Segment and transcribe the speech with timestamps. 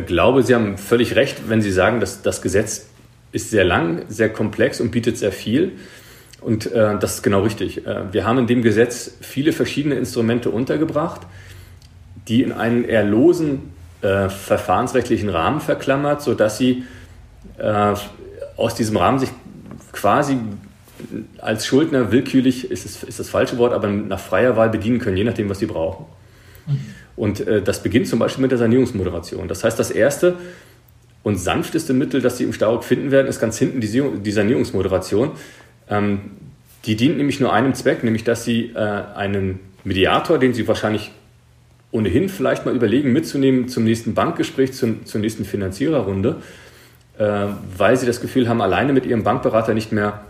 [0.00, 2.86] glaube, Sie haben völlig recht, wenn Sie sagen, dass das Gesetz
[3.32, 5.72] ist sehr lang, sehr komplex und bietet sehr viel.
[6.40, 7.86] Und äh, das ist genau richtig.
[7.86, 11.22] Äh, wir haben in dem Gesetz viele verschiedene Instrumente untergebracht,
[12.28, 16.84] die in einen eher losen äh, verfahrensrechtlichen Rahmen verklammert, sodass sie
[17.58, 17.94] äh,
[18.56, 19.30] aus diesem Rahmen sich
[19.92, 20.38] quasi
[21.38, 25.16] als Schuldner willkürlich, ist, es, ist das falsche Wort, aber nach freier Wahl bedienen können,
[25.16, 26.06] je nachdem, was sie brauchen.
[26.66, 26.80] Mhm.
[27.16, 29.48] Und äh, das beginnt zum Beispiel mit der Sanierungsmoderation.
[29.48, 30.36] Das heißt, das erste
[31.22, 35.32] und sanfteste Mittel, das Sie im Staurok finden werden, ist ganz hinten die, die Sanierungsmoderation.
[35.88, 36.20] Ähm,
[36.84, 41.12] die dient nämlich nur einem Zweck, nämlich dass Sie äh, einen Mediator, den Sie wahrscheinlich
[41.92, 46.36] ohnehin vielleicht mal überlegen, mitzunehmen zum nächsten Bankgespräch, zum, zur nächsten Finanziererrunde,
[47.18, 50.22] äh, weil Sie das Gefühl haben, alleine mit Ihrem Bankberater nicht mehr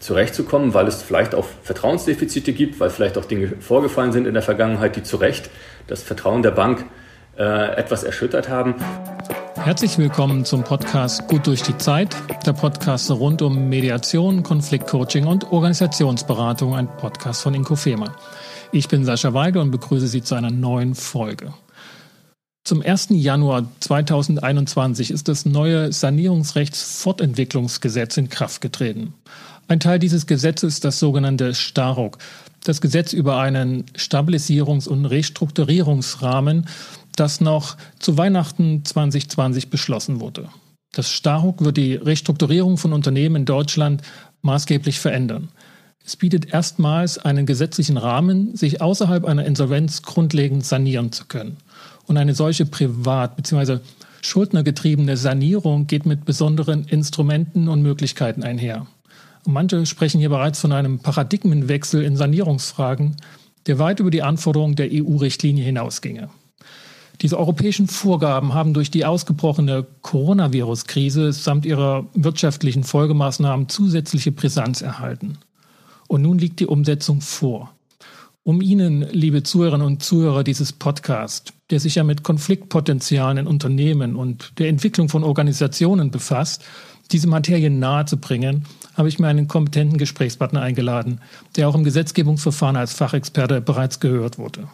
[0.00, 4.42] zurechtzukommen, weil es vielleicht auch Vertrauensdefizite gibt, weil vielleicht auch Dinge vorgefallen sind in der
[4.42, 5.48] Vergangenheit, die zu Recht
[5.86, 6.84] das Vertrauen der Bank
[7.38, 8.74] äh, etwas erschüttert haben.
[9.56, 15.50] Herzlich willkommen zum Podcast Gut durch die Zeit, der Podcast rund um Mediation, Konfliktcoaching und
[15.50, 18.14] Organisationsberatung, ein Podcast von Inkofema.
[18.72, 21.52] Ich bin Sascha Weigel und begrüße Sie zu einer neuen Folge.
[22.64, 23.08] Zum 1.
[23.10, 29.14] Januar 2021 ist das neue Sanierungsrechtsfortentwicklungsgesetz in Kraft getreten.
[29.68, 32.18] Ein Teil dieses Gesetzes ist das sogenannte Staruk,
[32.66, 36.66] das Gesetz über einen Stabilisierungs- und Restrukturierungsrahmen,
[37.14, 40.48] das noch zu Weihnachten 2020 beschlossen wurde.
[40.92, 44.02] Das Staruk wird die Restrukturierung von Unternehmen in Deutschland
[44.42, 45.50] maßgeblich verändern.
[46.04, 51.58] Es bietet erstmals einen gesetzlichen Rahmen, sich außerhalb einer Insolvenz grundlegend sanieren zu können.
[52.06, 53.78] Und eine solche privat bzw.
[54.22, 58.86] schuldnergetriebene Sanierung geht mit besonderen Instrumenten und Möglichkeiten einher.
[59.46, 63.16] Manche sprechen hier bereits von einem Paradigmenwechsel in Sanierungsfragen,
[63.66, 66.28] der weit über die Anforderungen der EU-Richtlinie hinausginge.
[67.22, 75.38] Diese europäischen Vorgaben haben durch die ausgebrochene Coronavirus-Krise samt ihrer wirtschaftlichen Folgemaßnahmen zusätzliche Brisanz erhalten.
[76.08, 77.72] Und nun liegt die Umsetzung vor.
[78.42, 84.14] Um Ihnen, liebe Zuhörerinnen und Zuhörer dieses Podcasts, der sich ja mit Konfliktpotenzialen in Unternehmen
[84.14, 86.64] und der Entwicklung von Organisationen befasst,
[87.10, 88.64] diese Materie nahe zu bringen,
[88.96, 91.20] habe ich mir einen kompetenten Gesprächspartner eingeladen,
[91.56, 94.68] der auch im Gesetzgebungsverfahren als Fachexperte bereits gehört wurde.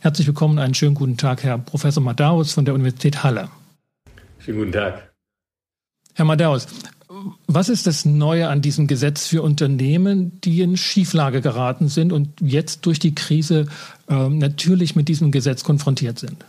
[0.00, 3.48] Herzlich willkommen, einen schönen guten Tag, Herr Professor Madaus von der Universität Halle.
[4.38, 5.10] Schönen guten Tag.
[6.14, 6.66] Herr Madaus,
[7.46, 12.40] was ist das Neue an diesem Gesetz für Unternehmen, die in Schieflage geraten sind und
[12.40, 13.66] jetzt durch die Krise
[14.08, 16.44] äh, natürlich mit diesem Gesetz konfrontiert sind?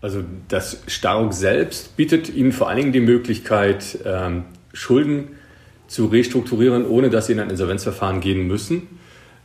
[0.00, 5.30] Also das Staruk selbst bietet Ihnen vor allen Dingen die Möglichkeit, ähm, Schulden
[5.88, 8.88] zu restrukturieren, ohne dass sie in ein Insolvenzverfahren gehen müssen.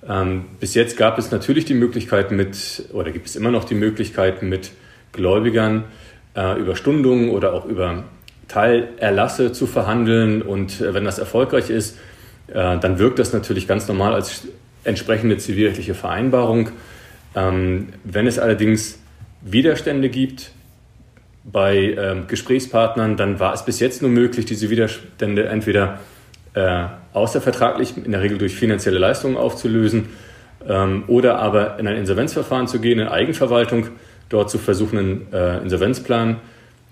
[0.07, 3.75] Ähm, bis jetzt gab es natürlich die Möglichkeit mit, oder gibt es immer noch die
[3.75, 4.71] Möglichkeit mit
[5.11, 5.83] Gläubigern
[6.35, 8.03] äh, über Stundungen oder auch über
[8.47, 10.41] Teilerlasse zu verhandeln.
[10.41, 11.97] Und äh, wenn das erfolgreich ist,
[12.47, 14.47] äh, dann wirkt das natürlich ganz normal als
[14.83, 16.71] entsprechende zivilrechtliche Vereinbarung.
[17.35, 18.99] Ähm, wenn es allerdings
[19.41, 20.51] Widerstände gibt
[21.43, 25.99] bei ähm, Gesprächspartnern, dann war es bis jetzt nur möglich, diese Widerstände entweder
[26.53, 30.09] äh, außervertraglich, in der Regel durch finanzielle Leistungen aufzulösen,
[30.67, 33.87] ähm, oder aber in ein Insolvenzverfahren zu gehen, in Eigenverwaltung,
[34.29, 36.37] dort zu versuchen, einen äh, Insolvenzplan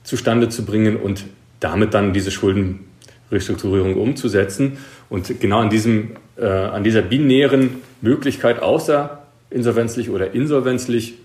[0.04, 1.26] zustande zu bringen und
[1.60, 4.78] damit dann diese Schuldenrestrukturierung umzusetzen.
[5.10, 11.16] Und genau an, diesem, äh, an dieser binären Möglichkeit, außer insolvenzlich oder insolvenzlich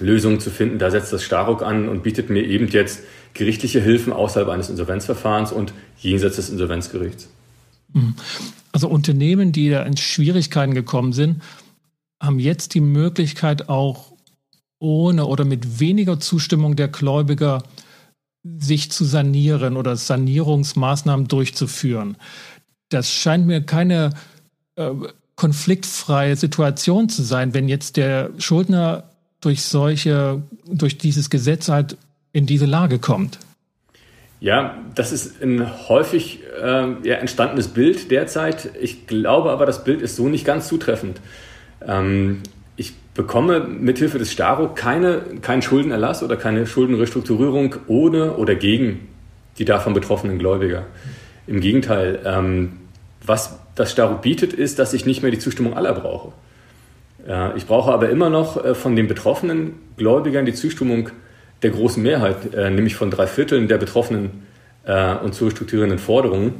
[0.00, 4.12] Lösungen zu finden, da setzt das Staruk an und bietet mir eben jetzt gerichtliche Hilfen
[4.12, 7.33] außerhalb eines Insolvenzverfahrens und jenseits des Insolvenzgerichts.
[7.94, 8.14] Mhm.
[8.72, 11.42] Also Unternehmen, die da in Schwierigkeiten gekommen sind,
[12.20, 14.12] haben jetzt die Möglichkeit auch
[14.78, 17.62] ohne oder mit weniger Zustimmung der Gläubiger
[18.42, 22.16] sich zu sanieren oder Sanierungsmaßnahmen durchzuführen.
[22.90, 24.10] Das scheint mir keine
[24.76, 24.90] äh,
[25.36, 29.04] konfliktfreie Situation zu sein, wenn jetzt der Schuldner
[29.40, 31.96] durch solche, durch dieses Gesetz halt
[32.32, 33.38] in diese Lage kommt.
[34.44, 38.68] Ja, das ist ein häufig äh, ja, entstandenes Bild derzeit.
[38.78, 41.22] Ich glaube aber, das Bild ist so nicht ganz zutreffend.
[41.80, 42.42] Ähm,
[42.76, 49.08] ich bekomme mithilfe des Staro keine, keinen Schuldenerlass oder keine Schuldenrestrukturierung ohne oder gegen
[49.56, 50.84] die davon betroffenen Gläubiger.
[51.46, 52.80] Im Gegenteil, ähm,
[53.24, 56.32] was das Staro bietet, ist, dass ich nicht mehr die Zustimmung aller brauche.
[57.26, 61.08] Äh, ich brauche aber immer noch äh, von den betroffenen Gläubigern die Zustimmung
[61.64, 64.54] der großen Mehrheit, äh, nämlich von drei Vierteln der betroffenen
[64.86, 66.56] und zu strukturierenden Forderungen.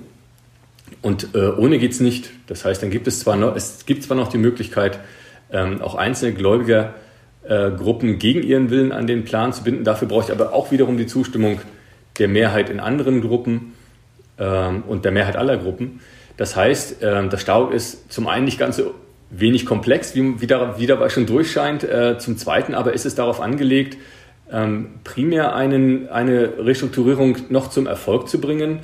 [1.02, 2.30] Und ohne geht es nicht.
[2.46, 4.98] Das heißt, dann gibt es zwar noch, es gibt zwar noch die Möglichkeit,
[5.52, 6.94] ähm, auch einzelne Gläubiger
[7.44, 7.70] äh,
[8.14, 9.84] gegen ihren Willen an den Plan zu binden.
[9.84, 11.60] Dafür brauche ich aber auch wiederum die Zustimmung
[12.18, 13.74] der Mehrheit in anderen Gruppen
[14.38, 16.00] ähm, und der Mehrheit aller Gruppen.
[16.36, 18.94] Das heißt, äh, das Stau ist zum einen nicht ganz so
[19.30, 21.84] wenig komplex, wie, wie dabei schon durchscheint.
[21.84, 23.98] Äh, zum Zweiten aber ist es darauf angelegt,
[24.54, 28.80] ähm, primär einen, eine Restrukturierung noch zum Erfolg zu bringen,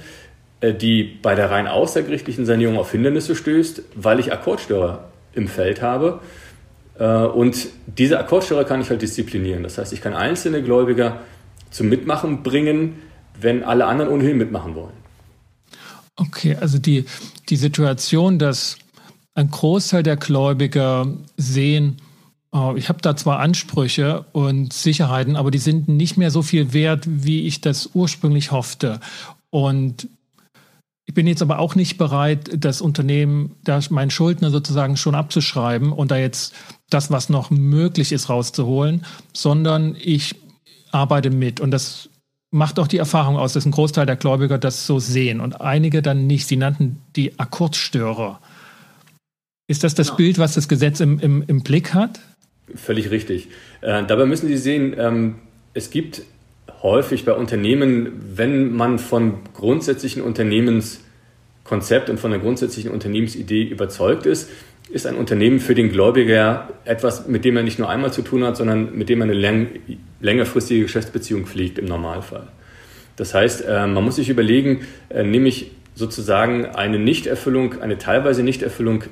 [0.61, 5.81] äh, die bei der rein außergerichtlichen Sanierung auf Hindernisse stößt, weil ich Akkordstörer im Feld
[5.81, 6.19] habe.
[6.99, 9.63] Äh, und diese Akkordstörer kann ich halt disziplinieren.
[9.63, 11.21] Das heißt, ich kann einzelne Gläubiger
[11.71, 12.97] zum Mitmachen bringen,
[13.41, 14.99] wenn alle anderen ohnehin mitmachen wollen.
[16.17, 17.05] Okay, also die,
[17.49, 18.77] die Situation, dass
[19.35, 21.07] ein Großteil der Gläubiger
[21.37, 21.97] sehen,
[22.77, 27.05] ich habe da zwar Ansprüche und Sicherheiten, aber die sind nicht mehr so viel wert,
[27.07, 28.99] wie ich das ursprünglich hoffte.
[29.51, 30.09] Und
[31.07, 35.93] ich bin jetzt aber auch nicht bereit, das Unternehmen, da meinen Schuldner sozusagen schon abzuschreiben
[35.93, 36.55] und da jetzt
[36.89, 40.37] das, was noch möglich ist, rauszuholen, sondern ich
[40.93, 41.61] arbeite mit.
[41.61, 42.11] Und das
[42.53, 46.03] macht auch die Erfahrung aus, dass ein Großteil der Gläubiger das so sehen und einige
[46.03, 46.47] dann nicht.
[46.47, 48.41] Sie nannten die Akkordstörer.
[49.69, 50.15] Ist das das ja.
[50.15, 52.21] Bild, was das Gesetz im, im, im Blick hat?
[52.75, 53.49] Völlig richtig.
[53.81, 55.37] Äh, dabei müssen Sie sehen, ähm,
[55.75, 56.23] es gibt
[56.83, 64.51] häufig bei Unternehmen, wenn man von grundsätzlichen Unternehmenskonzept und von der grundsätzlichen Unternehmensidee überzeugt ist,
[64.91, 68.45] ist ein Unternehmen für den Gläubiger etwas, mit dem er nicht nur einmal zu tun
[68.45, 69.69] hat, sondern mit dem er eine läng
[70.21, 72.49] längerfristige Geschäftsbeziehung pflegt im Normalfall.
[73.17, 78.43] Das heißt, äh, man muss sich überlegen, äh, nehme ich sozusagen eine Nichterfüllung, eine teilweise
[78.43, 79.05] Nichterfüllung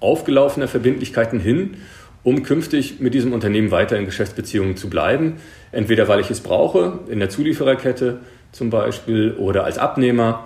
[0.00, 1.76] aufgelaufener Verbindlichkeiten hin,
[2.22, 5.36] um künftig mit diesem Unternehmen weiter in Geschäftsbeziehungen zu bleiben.
[5.72, 8.18] Entweder weil ich es brauche, in der Zuliefererkette
[8.52, 10.44] zum Beispiel, oder als Abnehmer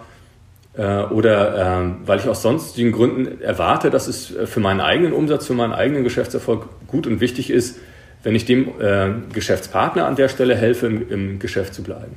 [0.76, 5.46] äh, oder äh, weil ich aus sonstigen Gründen erwarte, dass es für meinen eigenen Umsatz,
[5.46, 7.78] für meinen eigenen Geschäftserfolg gut und wichtig ist,
[8.22, 12.16] wenn ich dem äh, Geschäftspartner an der Stelle helfe, im, im, Geschäft zu bleiben.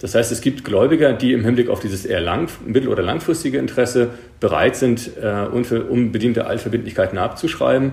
[0.00, 3.58] Das heißt, es gibt Gläubiger, die im Hinblick auf dieses eher lang, mittel- oder langfristige
[3.58, 7.92] Interesse bereit sind, äh, unbediente Altverbindlichkeiten abzuschreiben.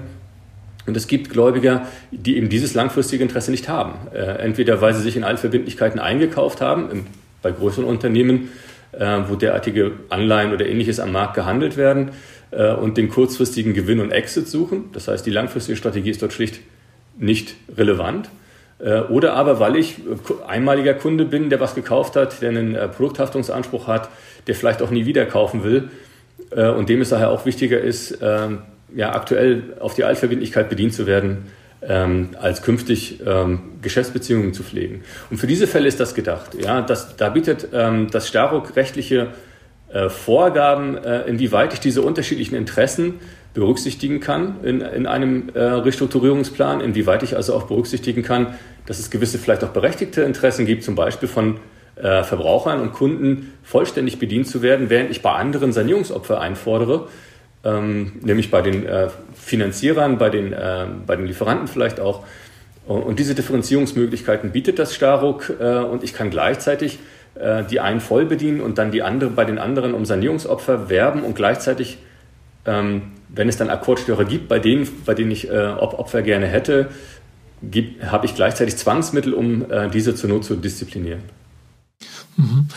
[0.88, 3.94] Und es gibt Gläubiger, die eben dieses langfristige Interesse nicht haben.
[4.14, 7.08] Äh, entweder weil sie sich in Altverbindlichkeiten eingekauft haben, im,
[7.42, 8.50] bei größeren Unternehmen,
[8.92, 12.12] äh, wo derartige Anleihen oder ähnliches am Markt gehandelt werden
[12.52, 14.86] äh, und den kurzfristigen Gewinn und Exit suchen.
[14.94, 16.60] Das heißt, die langfristige Strategie ist dort schlicht
[17.18, 18.30] nicht relevant.
[18.80, 19.98] Äh, oder aber, weil ich
[20.48, 24.10] einmaliger Kunde bin, der was gekauft hat, der einen Produkthaftungsanspruch hat,
[24.48, 25.90] der vielleicht auch nie wieder kaufen will
[26.52, 28.20] und dem es daher auch wichtiger ist,
[28.96, 31.46] ja, aktuell auf die Altverbindlichkeit bedient zu werden,
[31.82, 35.04] ähm, als künftig ähm, Geschäftsbeziehungen zu pflegen.
[35.30, 36.56] Und für diese Fälle ist das gedacht.
[36.60, 39.28] Ja, das, da bietet ähm, das Staruk rechtliche
[39.90, 43.16] äh, Vorgaben, äh, inwieweit ich diese unterschiedlichen Interessen
[43.54, 48.56] berücksichtigen kann in, in einem äh, Restrukturierungsplan, inwieweit ich also auch berücksichtigen kann,
[48.86, 51.58] dass es gewisse vielleicht auch berechtigte Interessen gibt, zum Beispiel von
[51.96, 57.08] äh, Verbrauchern und Kunden vollständig bedient zu werden, während ich bei anderen Sanierungsopfer einfordere,
[57.66, 62.24] ähm, nämlich bei den äh, Finanzierern, bei den, äh, bei den Lieferanten vielleicht auch.
[62.86, 67.00] Und diese Differenzierungsmöglichkeiten bietet das Staruk äh, und ich kann gleichzeitig
[67.34, 71.24] äh, die einen voll bedienen und dann die andere bei den anderen um Sanierungsopfer werben
[71.24, 71.98] und gleichzeitig,
[72.66, 76.90] ähm, wenn es dann Akkordstörer gibt, bei denen, bei denen ich äh, Opfer gerne hätte,
[78.04, 81.22] habe ich gleichzeitig Zwangsmittel, um äh, diese zur Not zu disziplinieren.
[82.38, 82.68] Mhm.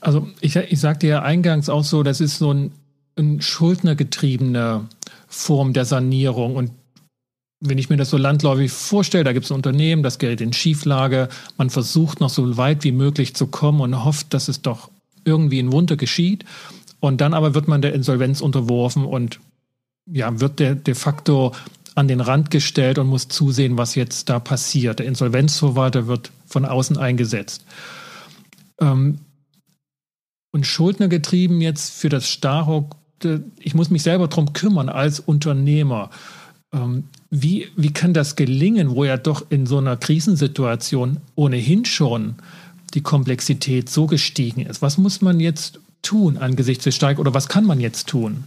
[0.00, 2.70] Also ich, ich sagte ja eingangs auch so, das ist so ein
[3.16, 4.88] eine schuldnergetriebene
[5.28, 6.56] Form der Sanierung.
[6.56, 6.70] Und
[7.60, 10.52] wenn ich mir das so landläufig vorstelle, da gibt es ein Unternehmen, das gerät in
[10.52, 14.90] Schieflage, man versucht noch so weit wie möglich zu kommen und hofft, dass es doch
[15.24, 16.44] irgendwie in Wunder geschieht.
[17.00, 19.40] Und dann aber wird man der Insolvenz unterworfen und
[20.10, 21.52] ja, wird der de facto
[21.94, 24.98] an den Rand gestellt und muss zusehen, was jetzt da passiert.
[24.98, 27.64] Der Insolvenzverwalter wird von außen eingesetzt.
[28.80, 29.18] Ähm,
[30.52, 32.96] und schuldnergetrieben jetzt für das Starhock
[33.58, 36.10] ich muss mich selber darum kümmern als Unternehmer.
[36.72, 42.36] Ähm, wie, wie kann das gelingen, wo ja doch in so einer Krisensituation ohnehin schon
[42.94, 44.82] die Komplexität so gestiegen ist?
[44.82, 48.44] Was muss man jetzt tun angesichts des Steig oder was kann man jetzt tun?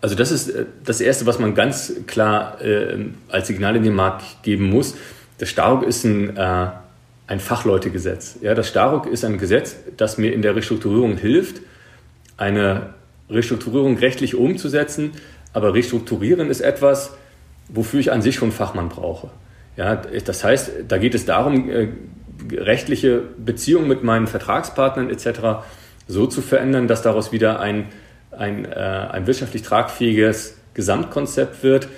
[0.00, 3.94] Also das ist äh, das Erste, was man ganz klar äh, als Signal in den
[3.94, 4.94] Markt geben muss.
[5.38, 6.66] Das Staruk ist ein, äh,
[7.26, 8.36] ein Fachleutegesetz.
[8.42, 11.62] Ja, das Staruk ist ein Gesetz, das mir in der Restrukturierung hilft,
[12.36, 12.94] eine
[13.30, 15.12] Restrukturierung rechtlich umzusetzen.
[15.52, 17.16] Aber restrukturieren ist etwas,
[17.68, 19.30] wofür ich an sich schon Fachmann brauche.
[19.76, 21.88] Ja, das heißt, da geht es darum, äh,
[22.52, 25.64] rechtliche Beziehungen mit meinen Vertragspartnern etc.
[26.06, 27.86] so zu verändern, dass daraus wieder ein,
[28.30, 31.88] ein, äh, ein wirtschaftlich tragfähiges Gesamtkonzept wird.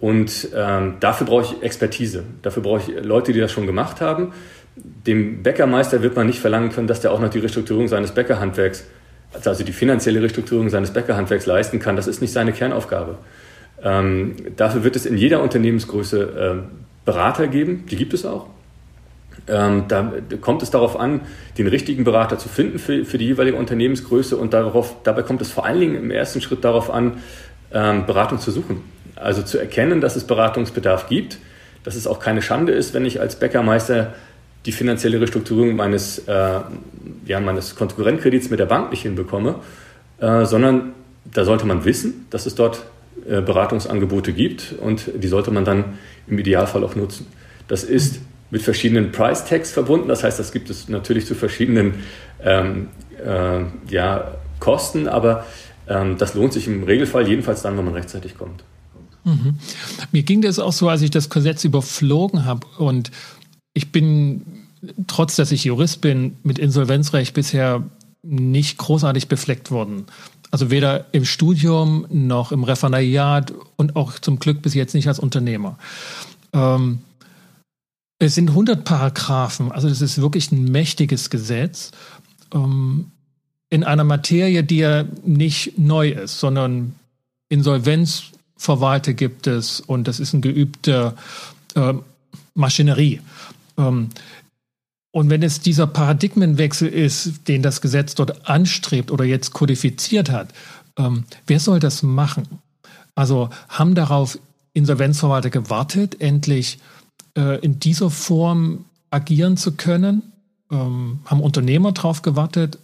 [0.00, 2.24] Und ähm, dafür brauche ich Expertise.
[2.42, 4.32] Dafür brauche ich Leute, die das schon gemacht haben.
[4.76, 8.84] Dem Bäckermeister wird man nicht verlangen können, dass der auch noch die Restrukturierung seines Bäckerhandwerks,
[9.44, 11.96] also die finanzielle Restrukturierung seines Bäckerhandwerks leisten kann.
[11.96, 13.18] Das ist nicht seine Kernaufgabe.
[13.82, 16.62] Ähm, dafür wird es in jeder Unternehmensgröße äh,
[17.04, 18.46] Berater geben, die gibt es auch.
[19.46, 21.20] Ähm, da kommt es darauf an,
[21.58, 25.50] den richtigen Berater zu finden für, für die jeweilige Unternehmensgröße und darauf, dabei kommt es
[25.50, 27.18] vor allen Dingen im ersten Schritt darauf an,
[27.72, 28.82] ähm, Beratung zu suchen.
[29.16, 31.38] Also zu erkennen, dass es Beratungsbedarf gibt,
[31.82, 34.14] dass es auch keine Schande ist, wenn ich als Bäckermeister
[34.66, 36.60] die finanzielle Restrukturierung meines, äh,
[37.26, 39.56] ja, meines Konkurrentkredits mit der Bank nicht hinbekomme,
[40.18, 40.92] äh, sondern
[41.24, 42.84] da sollte man wissen, dass es dort
[43.28, 47.26] äh, Beratungsangebote gibt und die sollte man dann im Idealfall auch nutzen.
[47.68, 51.94] Das ist mit verschiedenen Price Tags verbunden, das heißt, das gibt es natürlich zu verschiedenen
[52.42, 52.88] ähm,
[53.24, 55.44] äh, ja, Kosten, aber
[55.88, 58.64] ähm, das lohnt sich im Regelfall jedenfalls dann, wenn man rechtzeitig kommt.
[59.24, 59.58] Mhm.
[60.12, 63.10] Mir ging das auch so, als ich das Gesetz überflogen habe und
[63.74, 64.42] ich bin,
[65.06, 67.82] trotz dass ich Jurist bin, mit Insolvenzrecht bisher
[68.22, 70.06] nicht großartig befleckt worden.
[70.50, 75.18] Also weder im Studium noch im Referendariat und auch zum Glück bis jetzt nicht als
[75.18, 75.76] Unternehmer.
[76.52, 77.00] Ähm,
[78.20, 81.90] es sind 100 Paragraphen, also das ist wirklich ein mächtiges Gesetz
[82.54, 83.10] ähm,
[83.68, 86.94] in einer Materie, die ja nicht neu ist, sondern
[87.48, 91.14] Insolvenzverwalte gibt es und das ist eine geübte
[91.74, 91.94] äh,
[92.54, 93.20] Maschinerie.
[93.78, 94.10] Ähm,
[95.10, 100.52] und wenn es dieser Paradigmenwechsel ist, den das Gesetz dort anstrebt oder jetzt kodifiziert hat,
[100.98, 102.48] ähm, wer soll das machen?
[103.14, 104.38] Also haben darauf
[104.72, 106.78] Insolvenzverwalter gewartet, endlich
[107.36, 110.32] äh, in dieser Form agieren zu können?
[110.70, 112.78] Ähm, haben Unternehmer darauf gewartet?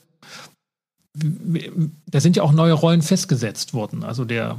[1.12, 4.04] Da sind ja auch neue Rollen festgesetzt worden.
[4.04, 4.58] Also der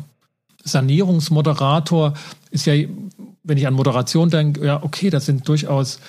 [0.63, 2.13] Sanierungsmoderator
[2.51, 2.73] ist ja,
[3.43, 5.99] wenn ich an Moderation denke, ja, okay, das sind durchaus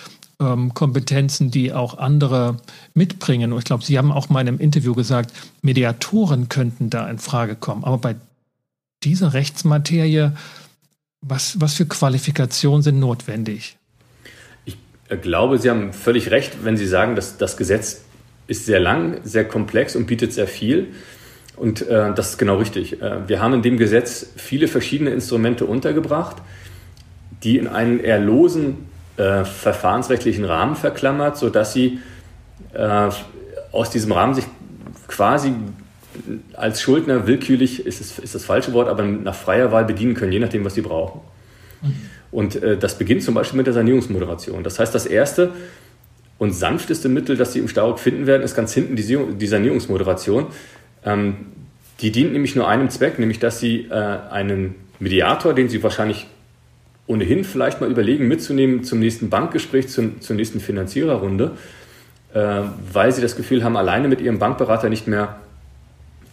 [0.40, 2.58] ähm, Kompetenzen, die auch andere
[2.94, 3.52] mitbringen.
[3.52, 7.18] Und ich glaube, Sie haben auch mal in einem Interview gesagt, Mediatoren könnten da in
[7.18, 7.84] Frage kommen.
[7.84, 8.16] Aber bei
[9.02, 10.32] dieser Rechtsmaterie,
[11.20, 13.76] was, was für Qualifikationen sind notwendig?
[14.64, 14.76] Ich
[15.08, 18.02] äh, glaube, Sie haben völlig recht, wenn Sie sagen, dass das Gesetz
[18.46, 20.88] ist sehr lang, sehr komplex und bietet sehr viel.
[21.56, 23.00] Und äh, das ist genau richtig.
[23.00, 26.36] Äh, wir haben in dem Gesetz viele verschiedene Instrumente untergebracht,
[27.42, 31.98] die in einen eher losen äh, verfahrensrechtlichen Rahmen verklammert, sodass sie
[32.72, 33.10] äh,
[33.72, 34.44] aus diesem Rahmen sich
[35.08, 35.54] quasi
[36.54, 40.32] als Schuldner willkürlich, ist, es, ist das falsche Wort, aber nach freier Wahl bedienen können,
[40.32, 41.20] je nachdem, was sie brauchen.
[41.82, 41.94] Mhm.
[42.30, 44.62] Und äh, das beginnt zum Beispiel mit der Sanierungsmoderation.
[44.64, 45.52] Das heißt, das erste
[46.38, 50.46] und sanfteste Mittel, das Sie im Starock finden werden, ist ganz hinten die, die Sanierungsmoderation.
[51.04, 51.36] Ähm,
[52.00, 56.26] die dient nämlich nur einem Zweck, nämlich dass Sie äh, einen Mediator, den Sie wahrscheinlich
[57.06, 61.52] ohnehin vielleicht mal überlegen, mitzunehmen zum nächsten Bankgespräch, zum, zur nächsten Finanziererrunde,
[62.34, 62.60] äh,
[62.92, 65.36] weil sie das Gefühl haben, alleine mit ihrem Bankberater nicht mehr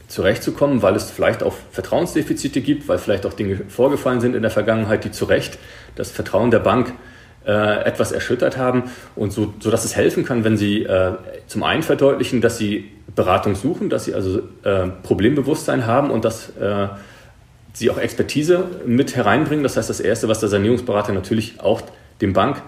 [0.08, 4.52] zurechtzukommen, weil es vielleicht auch Vertrauensdefizite gibt, weil vielleicht auch Dinge vorgefallen sind in der
[4.52, 5.60] Vergangenheit, die zu Recht
[5.96, 6.94] das Vertrauen der Bank
[7.46, 8.84] äh, etwas erschüttert haben
[9.16, 11.14] und so, so dass es helfen kann, wenn sie äh,
[11.48, 16.50] zum einen verdeutlichen, dass sie Beratung suchen, dass sie also äh, Problembewusstsein haben und dass
[16.58, 16.88] äh,
[17.74, 19.64] sie auch Expertise mit hereinbringen.
[19.64, 21.82] Das heißt, das Erste, was der Sanierungsberater natürlich auch
[22.22, 22.62] dem Bank,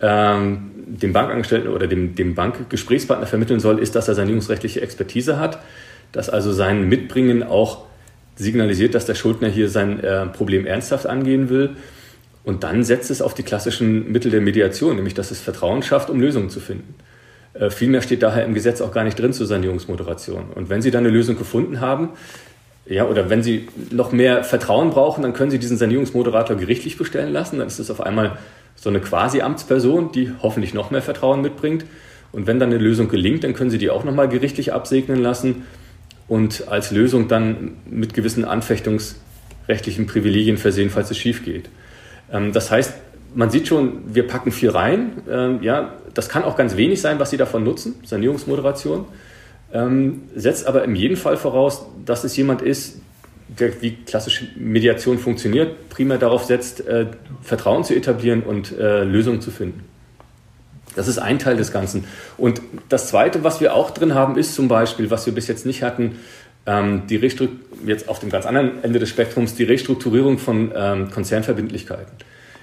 [0.00, 5.60] ähm, dem Bankangestellten oder dem, dem Bankgesprächspartner vermitteln soll, ist, dass er sanierungsrechtliche Expertise hat,
[6.10, 7.84] dass also sein Mitbringen auch
[8.36, 11.76] signalisiert, dass der Schuldner hier sein äh, Problem ernsthaft angehen will.
[12.44, 16.10] Und dann setzt es auf die klassischen Mittel der Mediation, nämlich dass es Vertrauen schafft,
[16.10, 16.94] um Lösungen zu finden.
[17.54, 20.50] Äh, vielmehr steht daher im Gesetz auch gar nicht drin zur Sanierungsmoderation.
[20.54, 22.10] Und wenn Sie dann eine Lösung gefunden haben,
[22.92, 27.32] ja, oder wenn Sie noch mehr Vertrauen brauchen, dann können Sie diesen Sanierungsmoderator gerichtlich bestellen
[27.32, 27.58] lassen.
[27.58, 28.38] Dann ist es auf einmal
[28.76, 31.84] so eine Quasi-Amtsperson, die hoffentlich noch mehr Vertrauen mitbringt.
[32.32, 35.66] Und wenn dann eine Lösung gelingt, dann können Sie die auch nochmal gerichtlich absegnen lassen
[36.28, 41.68] und als Lösung dann mit gewissen anfechtungsrechtlichen Privilegien versehen, falls es schief geht.
[42.30, 42.94] Ähm, das heißt,
[43.34, 45.12] man sieht schon, wir packen viel rein.
[45.30, 49.06] Ähm, ja, das kann auch ganz wenig sein, was Sie davon nutzen, Sanierungsmoderation
[49.72, 53.00] ähm, setzt aber in jedem Fall voraus, dass es jemand ist,
[53.48, 57.06] der, wie klassische Mediation funktioniert, primär darauf setzt, äh,
[57.42, 59.84] Vertrauen zu etablieren und äh, Lösungen zu finden.
[60.94, 62.04] Das ist ein Teil des Ganzen.
[62.36, 65.64] Und das Zweite, was wir auch drin haben, ist zum Beispiel, was wir bis jetzt
[65.64, 66.16] nicht hatten,
[66.66, 67.16] ähm, die
[67.86, 72.12] jetzt auf dem ganz anderen Ende des Spektrums, die Restrukturierung von ähm, Konzernverbindlichkeiten.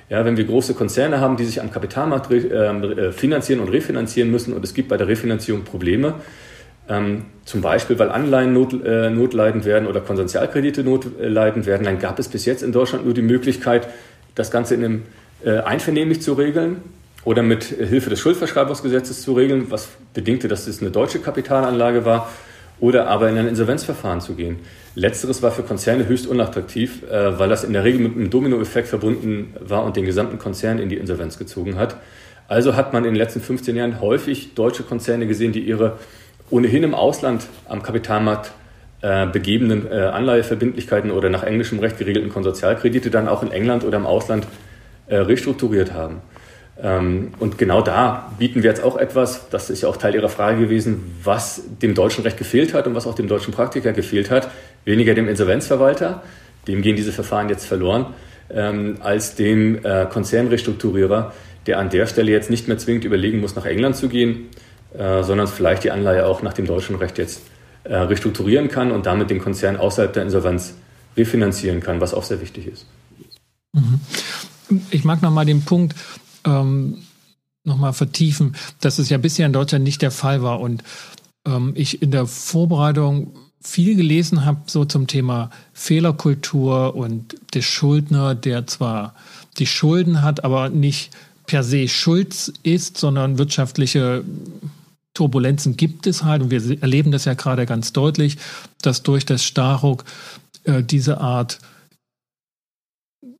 [0.10, 4.32] Ja, wenn wir große Konzerne haben, die sich am Kapitalmarkt ähm, äh, finanzieren und refinanzieren
[4.32, 6.16] müssen und es gibt bei der Refinanzierung Probleme,
[6.90, 12.20] ähm, zum Beispiel, weil Anleihen not, äh, notleidend werden oder Konsortialkredite notleidend werden, dann gab
[12.20, 13.88] es bis jetzt in Deutschland nur die Möglichkeit,
[14.36, 15.04] das Ganze in einem
[15.46, 16.78] äh, einvernehmlich zu regeln
[17.24, 22.30] oder mit Hilfe des Schuldverschreibungsgesetzes zu regeln, was bedingte, dass es eine deutsche Kapitalanlage war,
[22.80, 24.60] oder aber in ein Insolvenzverfahren zu gehen.
[24.96, 28.88] Letzteres war für Konzerne höchst unattraktiv, äh, weil das in der Regel mit einem Dominoeffekt
[28.88, 31.98] verbunden war und den gesamten Konzern in die Insolvenz gezogen hat.
[32.48, 35.98] Also hat man in den letzten 15 Jahren häufig deutsche Konzerne gesehen, die ihre
[36.50, 38.52] ohnehin im Ausland am Kapitalmarkt
[39.02, 43.98] äh, begebenen äh, Anleiheverbindlichkeiten oder nach englischem Recht geregelten Konsortialkredite dann auch in England oder
[43.98, 44.46] im Ausland
[45.08, 46.22] äh, restrukturiert haben.
[46.82, 50.30] Ähm, und genau da bieten wir jetzt auch etwas, das ist ja auch Teil Ihrer
[50.30, 54.32] Frage gewesen, was dem deutschen Recht gefehlt hat und was auch dem deutschen Praktiker gefehlt
[54.32, 54.50] hat.
[54.86, 56.22] Weniger dem Insolvenzverwalter,
[56.68, 58.08] dem gehen diese Verfahren jetzt verloren,
[58.50, 61.34] ähm, als dem äh, Konzernrestrukturierer,
[61.68, 64.48] der an der Stelle jetzt nicht mehr zwingend überlegen muss, nach England zu gehen,
[64.98, 67.42] äh, sondern vielleicht die Anleihe auch nach dem deutschen Recht jetzt
[67.84, 70.76] äh, restrukturieren kann und damit den Konzern außerhalb der Insolvenz
[71.16, 72.86] refinanzieren kann, was auch sehr wichtig ist.
[73.74, 74.00] Mhm.
[74.92, 75.96] Ich mag nochmal den Punkt
[76.46, 77.00] ähm,
[77.64, 80.84] nochmal vertiefen, dass es ja bisher in Deutschland nicht der Fall war und
[81.46, 88.34] ähm, ich in der Vorbereitung viel gelesen habe, so zum Thema Fehlerkultur und der Schuldner,
[88.34, 89.16] der zwar
[89.58, 91.12] die Schulden hat, aber nicht
[91.46, 94.24] per se schuld ist, sondern wirtschaftliche
[95.20, 96.42] Turbulenzen gibt es halt.
[96.42, 98.38] Und wir erleben das ja gerade ganz deutlich,
[98.82, 100.06] dass durch das Staruk
[100.64, 101.60] äh, diese Art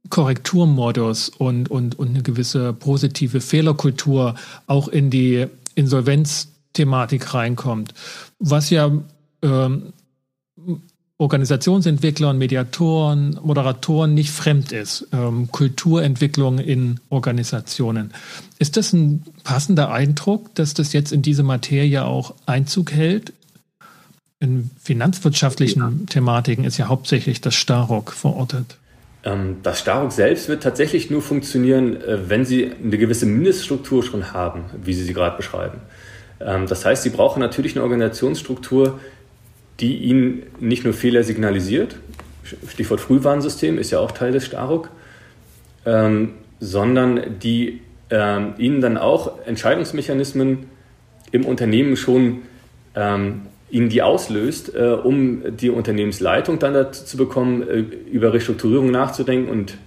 [0.10, 4.36] Korrekturmodus und, und, und eine gewisse positive Fehlerkultur
[4.68, 7.94] auch in die Insolvenzthematik reinkommt.
[8.40, 8.92] Was ja
[9.42, 9.94] ähm,
[11.20, 15.06] Organisationsentwicklern, Mediatoren, Moderatoren nicht fremd ist.
[15.12, 18.14] Ähm, Kulturentwicklung in Organisationen.
[18.58, 23.34] Ist das ein passender Eindruck, dass das jetzt in diese Materie auch Einzug hält?
[24.40, 25.92] In finanzwirtschaftlichen ja.
[26.08, 28.78] Thematiken ist ja hauptsächlich das Starok verortet.
[29.26, 34.32] Ähm, das Staruk selbst wird tatsächlich nur funktionieren, äh, wenn Sie eine gewisse Mindeststruktur schon
[34.32, 35.82] haben, wie Sie sie gerade beschreiben.
[36.40, 39.02] Ähm, das heißt, Sie brauchen natürlich eine Organisationsstruktur,
[39.80, 41.98] die Ihnen nicht nur Fehler signalisiert,
[42.68, 44.90] Stichwort Frühwarnsystem ist ja auch Teil des Staruk,
[45.86, 50.66] ähm, sondern die Ihnen dann auch Entscheidungsmechanismen
[51.32, 52.42] im Unternehmen schon
[53.72, 57.80] ihnen die auslöst, äh, um die Unternehmensleitung dann dazu zu bekommen, äh,
[58.12, 59.78] über Restrukturierung nachzudenken und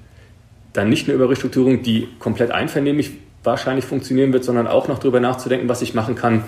[0.72, 3.12] dann nicht nur über Restrukturierung, die komplett einvernehmlich
[3.44, 6.44] wahrscheinlich funktionieren wird, sondern auch noch darüber nachzudenken, was ich machen kann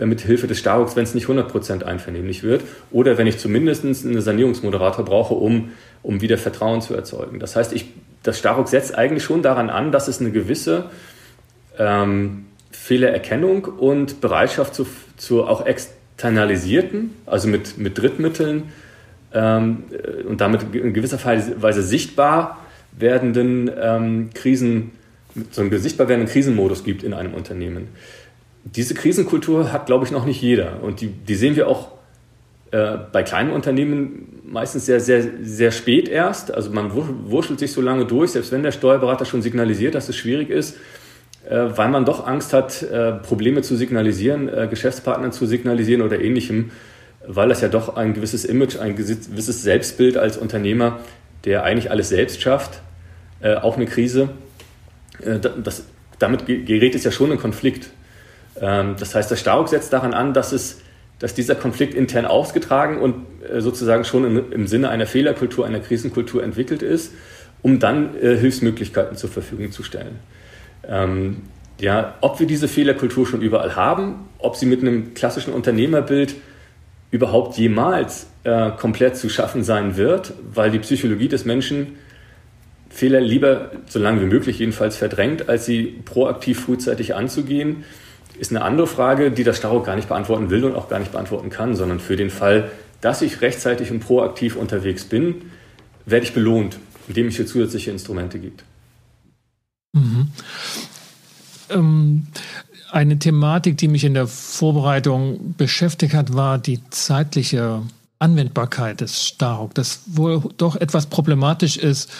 [0.00, 4.20] mit Hilfe des Staruks, wenn es nicht 100% einvernehmlich wird oder wenn ich zumindest einen
[4.20, 5.70] Sanierungsmoderator brauche, um,
[6.02, 7.38] um wieder Vertrauen zu erzeugen.
[7.38, 7.86] Das heißt, ich,
[8.22, 10.86] das Staruk setzt eigentlich schon daran an, dass es eine gewisse
[11.78, 18.72] ähm, Fehlererkennung und Bereitschaft zu, zu auch externalisierten, also mit, mit Drittmitteln
[19.34, 19.84] ähm,
[20.26, 22.58] und damit in gewisser Weise sichtbar
[22.92, 24.92] werdenden ähm, Krisen,
[25.50, 27.88] so einen sichtbar werdenden Krisenmodus gibt in einem Unternehmen.
[28.64, 30.82] Diese Krisenkultur hat, glaube ich, noch nicht jeder.
[30.82, 31.88] Und die, die sehen wir auch
[32.70, 36.52] äh, bei kleinen Unternehmen meistens sehr, sehr, sehr spät erst.
[36.52, 40.16] Also man wurschtelt sich so lange durch, selbst wenn der Steuerberater schon signalisiert, dass es
[40.16, 40.76] schwierig ist,
[41.48, 46.20] äh, weil man doch Angst hat, äh, Probleme zu signalisieren, äh, Geschäftspartnern zu signalisieren oder
[46.20, 46.70] ähnlichem,
[47.26, 51.00] weil das ja doch ein gewisses Image, ein gewisses Selbstbild als Unternehmer,
[51.44, 52.80] der eigentlich alles selbst schafft,
[53.42, 54.28] auch eine Krise,
[55.20, 55.84] das,
[56.18, 57.90] damit gerät es ja schon in Konflikt.
[58.62, 60.80] Ähm, das heißt, der Staruk setzt daran an, dass, es,
[61.18, 63.26] dass dieser Konflikt intern ausgetragen und
[63.58, 67.12] sozusagen schon im Sinne einer Fehlerkultur, einer Krisenkultur entwickelt ist,
[67.60, 70.20] um dann Hilfsmöglichkeiten zur Verfügung zu stellen.
[70.88, 71.42] Ähm,
[71.80, 76.36] ja, ob wir diese Fehlerkultur schon überall haben, ob sie mit einem klassischen Unternehmerbild
[77.10, 81.98] überhaupt jemals äh, komplett zu schaffen sein wird, weil die Psychologie des Menschen
[82.88, 87.84] Fehler lieber, so lange wie möglich jedenfalls, verdrängt, als sie proaktiv frühzeitig anzugehen,
[88.38, 91.12] ist eine andere Frage, die das Staro gar nicht beantworten will und auch gar nicht
[91.12, 95.50] beantworten kann, sondern für den Fall, dass ich rechtzeitig und proaktiv unterwegs bin,
[96.06, 98.64] werde ich belohnt, indem es hier zusätzliche Instrumente gibt.
[99.92, 100.28] Mhm.
[101.70, 102.26] Ähm,
[102.90, 107.82] eine Thematik, die mich in der Vorbereitung beschäftigt hat, war die zeitliche
[108.18, 112.10] Anwendbarkeit des Staruk, das wohl doch etwas problematisch ist,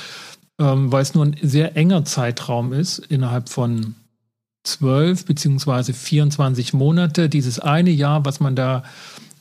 [0.58, 3.94] ähm, weil es nur ein sehr enger Zeitraum ist, innerhalb von
[4.64, 7.28] zwölf beziehungsweise 24 Monate.
[7.28, 8.84] Dieses eine Jahr, was man da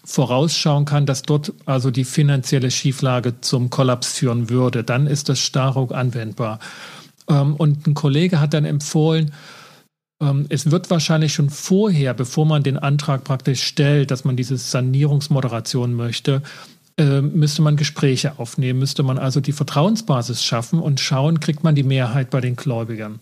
[0.03, 4.83] vorausschauen kann, dass dort also die finanzielle Schieflage zum Kollaps führen würde.
[4.83, 6.59] Dann ist das Staruk anwendbar.
[7.29, 9.31] Ähm, und ein Kollege hat dann empfohlen,
[10.21, 14.55] Ähm, es wird wahrscheinlich schon vorher, bevor man den Antrag praktisch stellt, dass man diese
[14.55, 16.43] Sanierungsmoderation möchte,
[16.97, 21.73] äh, müsste man Gespräche aufnehmen, müsste man also die Vertrauensbasis schaffen und schauen, kriegt man
[21.75, 23.19] die Mehrheit bei den Gläubigern.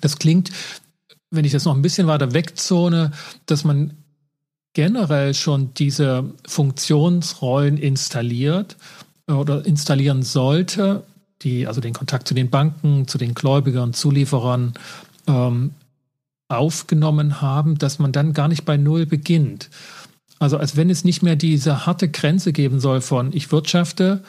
[0.00, 0.50] Das klingt,
[1.34, 3.12] wenn ich das noch ein bisschen weiter wegzone,
[3.46, 3.92] dass man
[4.72, 8.76] generell schon diese Funktionsrollen installiert
[9.28, 11.04] oder installieren sollte,
[11.42, 14.74] die also den Kontakt zu den Banken, zu den Gläubigern, Zulieferern
[15.26, 15.72] ähm,
[16.48, 19.70] aufgenommen haben, dass man dann gar nicht bei Null beginnt.
[20.38, 24.22] Also als wenn es nicht mehr diese harte Grenze geben soll von ich wirtschafte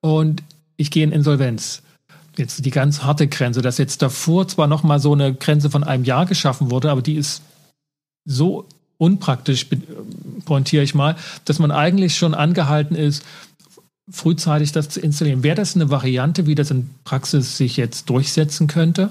[0.00, 0.42] und
[0.76, 1.82] ich gehe in Insolvenz.
[2.38, 5.84] Jetzt die ganz harte Grenze, dass jetzt davor zwar noch mal so eine Grenze von
[5.84, 7.42] einem Jahr geschaffen wurde, aber die ist
[8.24, 8.66] so
[8.98, 9.66] unpraktisch,
[10.44, 13.24] pointiere ich mal, dass man eigentlich schon angehalten ist,
[14.10, 15.42] frühzeitig das zu installieren.
[15.42, 19.10] Wäre das eine Variante, wie das in Praxis sich jetzt durchsetzen könnte?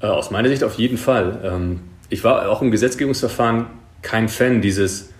[0.00, 1.40] Äh, aus meiner Sicht auf jeden Fall.
[1.42, 3.66] Ähm, ich war auch im Gesetzgebungsverfahren
[4.02, 5.10] kein Fan dieses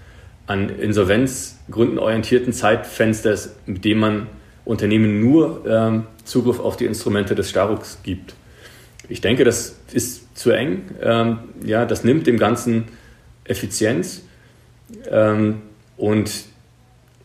[0.46, 4.26] an Insolvenzgründen orientierten Zeitfensters, mit dem man
[4.64, 8.34] Unternehmen nur ähm, Zugriff auf die Instrumente des Starrucks gibt.
[9.08, 10.82] Ich denke, das ist zu eng.
[11.00, 12.84] Ähm, ja, das nimmt dem Ganzen
[13.44, 14.22] Effizienz.
[15.96, 16.30] und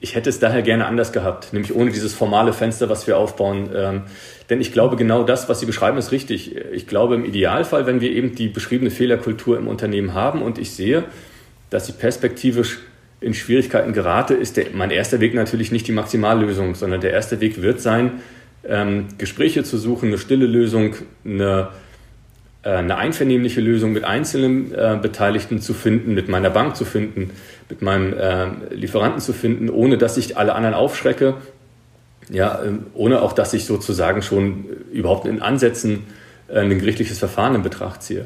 [0.03, 3.69] ich hätte es daher gerne anders gehabt, nämlich ohne dieses formale Fenster, was wir aufbauen.
[3.75, 4.01] Ähm,
[4.49, 6.55] denn ich glaube, genau das, was Sie beschreiben, ist richtig.
[6.73, 10.71] Ich glaube, im Idealfall, wenn wir eben die beschriebene Fehlerkultur im Unternehmen haben und ich
[10.71, 11.03] sehe,
[11.69, 12.79] dass sie perspektivisch
[13.21, 17.39] in Schwierigkeiten gerate, ist der, mein erster Weg natürlich nicht die Maximallösung, sondern der erste
[17.39, 18.21] Weg wird sein,
[18.67, 20.95] ähm, Gespräche zu suchen, eine stille Lösung,
[21.25, 21.69] eine
[22.63, 27.31] äh, eine einvernehmliche Lösung mit einzelnen äh, Beteiligten zu finden, mit meiner Bank zu finden,
[27.69, 31.35] mit meinem äh, Lieferanten zu finden, ohne dass ich alle anderen aufschrecke,
[32.29, 36.03] ja, ähm, ohne auch, dass ich sozusagen schon überhaupt in Ansätzen
[36.49, 38.25] äh, ein gerichtliches Verfahren in Betracht ziehe.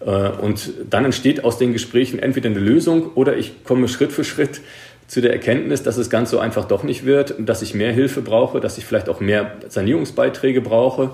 [0.00, 4.24] Äh, und dann entsteht aus den Gesprächen entweder eine Lösung oder ich komme Schritt für
[4.24, 4.60] Schritt
[5.06, 8.22] zu der Erkenntnis, dass es ganz so einfach doch nicht wird, dass ich mehr Hilfe
[8.22, 11.10] brauche, dass ich vielleicht auch mehr Sanierungsbeiträge brauche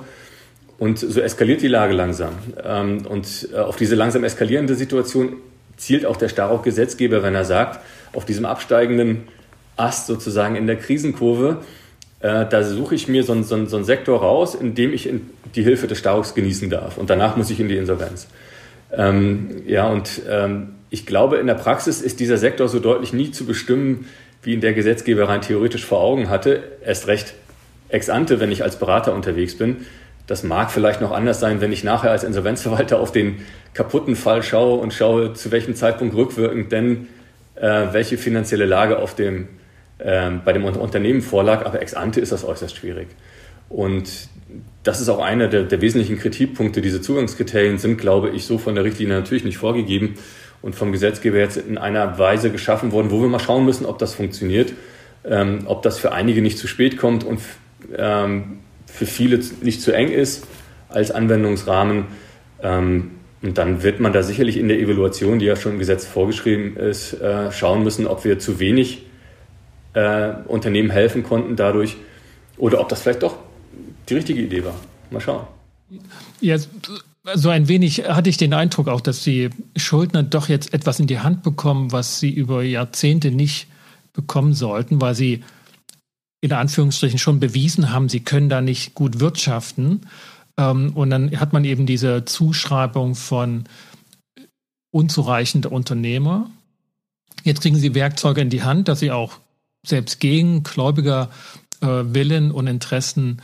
[0.78, 2.34] und so eskaliert die Lage langsam.
[2.64, 5.34] Ähm, und äh, auf diese langsam eskalierende Situation
[5.76, 7.80] zielt auch der Starauch-Gesetzgeber, wenn er sagt,
[8.12, 9.28] auf diesem absteigenden
[9.76, 11.58] Ast sozusagen in der Krisenkurve,
[12.20, 14.92] äh, da suche ich mir so einen, so, einen, so einen, Sektor raus, in dem
[14.92, 15.08] ich
[15.54, 16.98] die Hilfe des Starauchs genießen darf.
[16.98, 18.28] Und danach muss ich in die Insolvenz.
[18.92, 23.30] Ähm, ja, und ähm, ich glaube, in der Praxis ist dieser Sektor so deutlich nie
[23.30, 24.06] zu bestimmen,
[24.42, 26.62] wie ihn der Gesetzgeber rein theoretisch vor Augen hatte.
[26.84, 27.34] Erst recht
[27.88, 29.86] ex ante, wenn ich als Berater unterwegs bin.
[30.26, 33.42] Das mag vielleicht noch anders sein, wenn ich nachher als Insolvenzverwalter auf den
[33.74, 37.08] kaputten Fall schaue und schaue, zu welchem Zeitpunkt rückwirkend denn
[37.54, 39.48] äh, welche finanzielle Lage auf dem,
[39.98, 41.64] äh, bei dem Unternehmen vorlag.
[41.66, 43.08] Aber ex ante ist das äußerst schwierig.
[43.68, 44.28] Und
[44.82, 46.80] das ist auch einer der, der wesentlichen Kritikpunkte.
[46.80, 50.14] Diese Zugangskriterien sind, glaube ich, so von der Richtlinie natürlich nicht vorgegeben
[50.62, 53.98] und vom Gesetzgeber jetzt in einer Weise geschaffen worden, wo wir mal schauen müssen, ob
[53.98, 54.72] das funktioniert,
[55.24, 57.40] ähm, ob das für einige nicht zu spät kommt und
[57.96, 60.46] ähm, für viele nicht zu eng ist
[60.88, 62.06] als Anwendungsrahmen.
[62.62, 66.04] Ähm, und dann wird man da sicherlich in der Evaluation, die ja schon im Gesetz
[66.04, 69.06] vorgeschrieben ist, äh, schauen müssen, ob wir zu wenig
[69.94, 71.96] äh, Unternehmen helfen konnten dadurch
[72.56, 73.36] oder ob das vielleicht doch
[74.08, 74.74] die richtige Idee war.
[75.10, 75.46] Mal schauen.
[76.40, 76.56] Ja,
[77.34, 81.06] so ein wenig hatte ich den Eindruck auch, dass die Schuldner doch jetzt etwas in
[81.06, 83.68] die Hand bekommen, was sie über Jahrzehnte nicht
[84.12, 85.44] bekommen sollten, weil sie
[86.40, 90.02] in Anführungsstrichen schon bewiesen haben, sie können da nicht gut wirtschaften.
[90.56, 93.64] Ähm, und dann hat man eben diese Zuschreibung von
[94.90, 96.50] unzureichender Unternehmer.
[97.44, 99.38] Jetzt kriegen sie Werkzeuge in die Hand, dass sie auch
[99.86, 101.30] selbst gegen Gläubiger
[101.80, 103.40] äh, Willen und Interessen,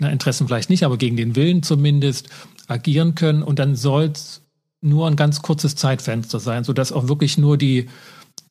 [0.00, 2.28] na, Interessen vielleicht nicht, aber gegen den Willen zumindest
[2.66, 3.42] agieren können.
[3.42, 4.42] Und dann soll es
[4.80, 7.88] nur ein ganz kurzes Zeitfenster sein, sodass auch wirklich nur die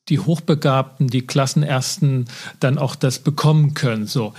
[0.10, 2.26] die Hochbegabten, die Klassenersten
[2.60, 4.06] dann auch das bekommen können.
[4.08, 4.34] So.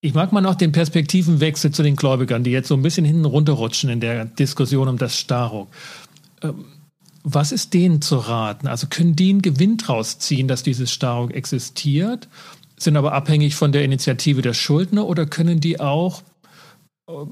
[0.00, 3.24] Ich mag mal noch den Perspektivenwechsel zu den Gläubigern, die jetzt so ein bisschen hinten
[3.24, 5.68] runterrutschen in der Diskussion um das Staruk.
[6.42, 6.64] Ähm,
[7.22, 8.66] was ist denen zu raten?
[8.66, 12.28] Also können die einen Gewinn draus ziehen, dass dieses Staruk existiert,
[12.78, 16.22] sind aber abhängig von der Initiative der Schuldner oder können die auch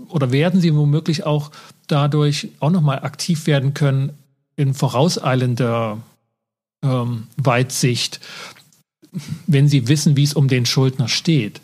[0.09, 1.51] oder werden sie womöglich auch
[1.87, 4.13] dadurch auch nochmal aktiv werden können
[4.57, 5.99] in vorauseilender
[6.83, 8.21] ähm, Weitsicht,
[9.47, 11.61] wenn sie wissen, wie es um den Schuldner steht?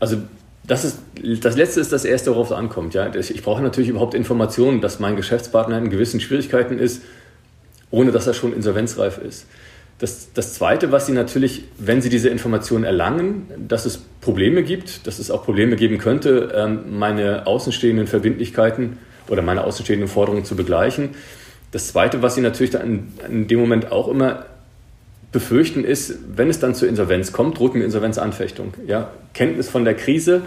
[0.00, 0.22] Also
[0.64, 0.98] das, ist,
[1.40, 2.94] das Letzte ist das Erste, worauf es ankommt.
[2.94, 3.12] Ja?
[3.14, 7.02] Ich brauche natürlich überhaupt Informationen, dass mein Geschäftspartner in gewissen Schwierigkeiten ist,
[7.90, 9.46] ohne dass er schon insolvenzreif ist.
[10.02, 15.06] Das, das Zweite, was Sie natürlich, wenn Sie diese Informationen erlangen, dass es Probleme gibt,
[15.06, 20.56] dass es auch Probleme geben könnte, ähm, meine außenstehenden Verbindlichkeiten oder meine außenstehenden Forderungen zu
[20.56, 21.10] begleichen.
[21.70, 24.46] Das Zweite, was Sie natürlich dann in dem Moment auch immer
[25.30, 28.74] befürchten, ist, wenn es dann zur Insolvenz kommt, droht mir Insolvenzanfechtung.
[28.88, 30.42] Ja, Kenntnis von der Krise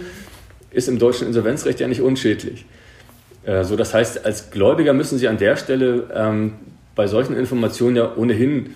[0.72, 2.66] ist im deutschen Insolvenzrecht ja nicht unschädlich.
[3.46, 6.56] Äh, so, das heißt, als Gläubiger müssen Sie an der Stelle ähm,
[6.94, 8.76] bei solchen Informationen ja ohnehin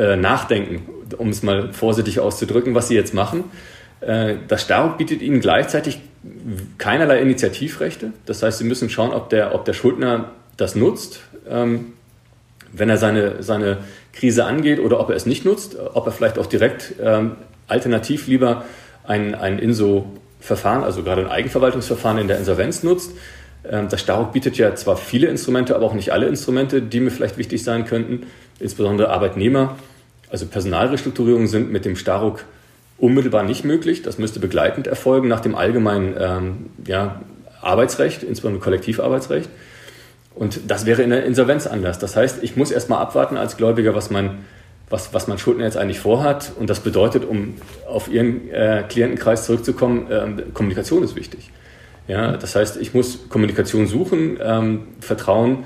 [0.00, 3.44] äh, nachdenken, um es mal vorsichtig auszudrücken, was Sie jetzt machen.
[4.00, 6.00] Äh, das Staruk bietet Ihnen gleichzeitig
[6.78, 8.12] keinerlei Initiativrechte.
[8.24, 11.92] Das heißt, Sie müssen schauen, ob der, ob der Schuldner das nutzt, ähm,
[12.72, 13.78] wenn er seine, seine
[14.14, 17.32] Krise angeht oder ob er es nicht nutzt, ob er vielleicht auch direkt ähm,
[17.68, 18.64] alternativ lieber
[19.04, 23.12] ein, ein INSO-Verfahren, also gerade ein Eigenverwaltungsverfahren in der Insolvenz nutzt.
[23.68, 27.10] Ähm, das Staruk bietet ja zwar viele Instrumente, aber auch nicht alle Instrumente, die mir
[27.10, 28.26] vielleicht wichtig sein könnten.
[28.58, 29.76] Insbesondere Arbeitnehmer,
[30.30, 32.44] also Personalrestrukturierungen sind mit dem Staruk
[32.98, 34.02] unmittelbar nicht möglich.
[34.02, 37.20] Das müsste begleitend erfolgen nach dem allgemeinen ähm, ja,
[37.60, 39.48] Arbeitsrecht, insbesondere Kollektivarbeitsrecht.
[40.34, 41.98] Und das wäre in der Insolvenz anders.
[41.98, 44.38] Das heißt, ich muss erstmal abwarten als Gläubiger, was mein,
[44.88, 46.52] was, was mein Schuldner jetzt eigentlich vorhat.
[46.58, 47.54] Und das bedeutet, um
[47.88, 51.50] auf Ihren äh, Klientenkreis zurückzukommen, äh, Kommunikation ist wichtig.
[52.06, 55.64] Ja, das heißt, ich muss Kommunikation suchen, ähm, Vertrauen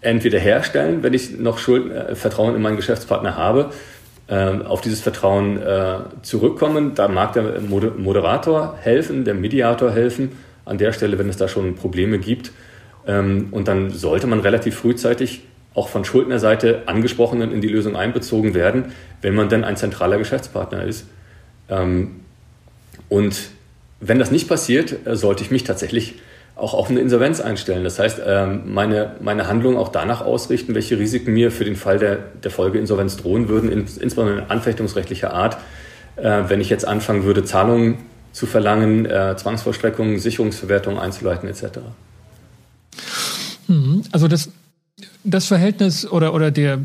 [0.00, 3.70] entweder herstellen, wenn ich noch Schuld, äh, Vertrauen in meinen Geschäftspartner habe,
[4.28, 6.94] äh, auf dieses Vertrauen äh, zurückkommen.
[6.94, 10.32] Da mag der Moderator helfen, der Mediator helfen.
[10.64, 12.50] An der Stelle, wenn es da schon Probleme gibt,
[13.06, 15.42] ähm, und dann sollte man relativ frühzeitig
[15.74, 18.86] auch von Schuldnerseite angesprochenen in die Lösung einbezogen werden,
[19.22, 21.06] wenn man dann ein zentraler Geschäftspartner ist.
[21.68, 22.22] Ähm,
[23.08, 23.50] und
[24.00, 26.16] wenn das nicht passiert, äh, sollte ich mich tatsächlich
[26.56, 27.84] auch auf eine Insolvenz einstellen.
[27.84, 31.98] Das heißt, ähm, meine, meine Handlung auch danach ausrichten, welche Risiken mir für den Fall
[31.98, 35.58] der, der Folgeinsolvenz drohen würden, insbesondere in anfechtungsrechtlicher Art,
[36.16, 37.98] äh, wenn ich jetzt anfangen würde, Zahlungen
[38.32, 41.78] zu verlangen, äh, Zwangsvollstreckungen, Sicherungsverwertungen einzuleiten etc.
[43.68, 44.02] Mhm.
[44.12, 44.50] Also das,
[45.24, 46.78] das Verhältnis oder, oder der,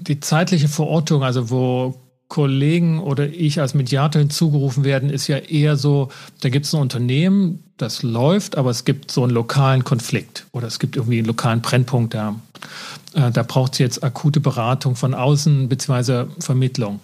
[0.00, 1.94] die zeitliche Verortung, also wo
[2.34, 6.08] Kollegen oder ich als Mediator hinzugerufen werden, ist ja eher so,
[6.40, 10.66] da gibt es ein Unternehmen, das läuft, aber es gibt so einen lokalen Konflikt oder
[10.66, 12.34] es gibt irgendwie einen lokalen Brennpunkt da.
[13.14, 16.24] Äh, da braucht es jetzt akute Beratung von außen bzw.
[16.40, 16.98] Vermittlung.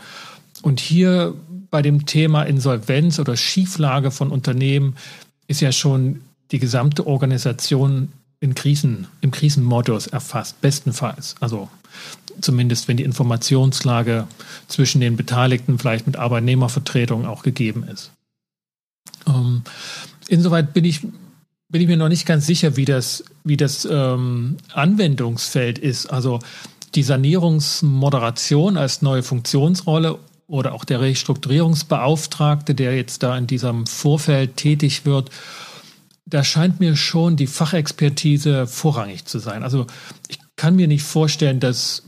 [0.63, 1.33] Und hier
[1.71, 4.97] bei dem Thema Insolvenz oder Schieflage von Unternehmen
[5.47, 11.37] ist ja schon die gesamte Organisation in Krisen, im Krisenmodus erfasst, bestenfalls.
[11.39, 11.69] Also
[12.41, 14.27] zumindest wenn die Informationslage
[14.69, 18.13] zwischen den Beteiligten vielleicht mit Arbeitnehmervertretung auch gegeben ist.
[19.27, 19.63] Ähm,
[20.29, 21.01] insoweit bin ich,
[21.69, 26.07] bin ich mir noch nicht ganz sicher, wie das, wie das ähm, Anwendungsfeld ist.
[26.07, 26.41] Also
[26.95, 34.57] die Sanierungsmoderation als neue Funktionsrolle oder auch der Restrukturierungsbeauftragte, der jetzt da in diesem Vorfeld
[34.57, 35.31] tätig wird,
[36.27, 39.63] da scheint mir schon die Fachexpertise vorrangig zu sein.
[39.63, 39.87] Also
[40.29, 42.03] ich kann mir nicht vorstellen, dass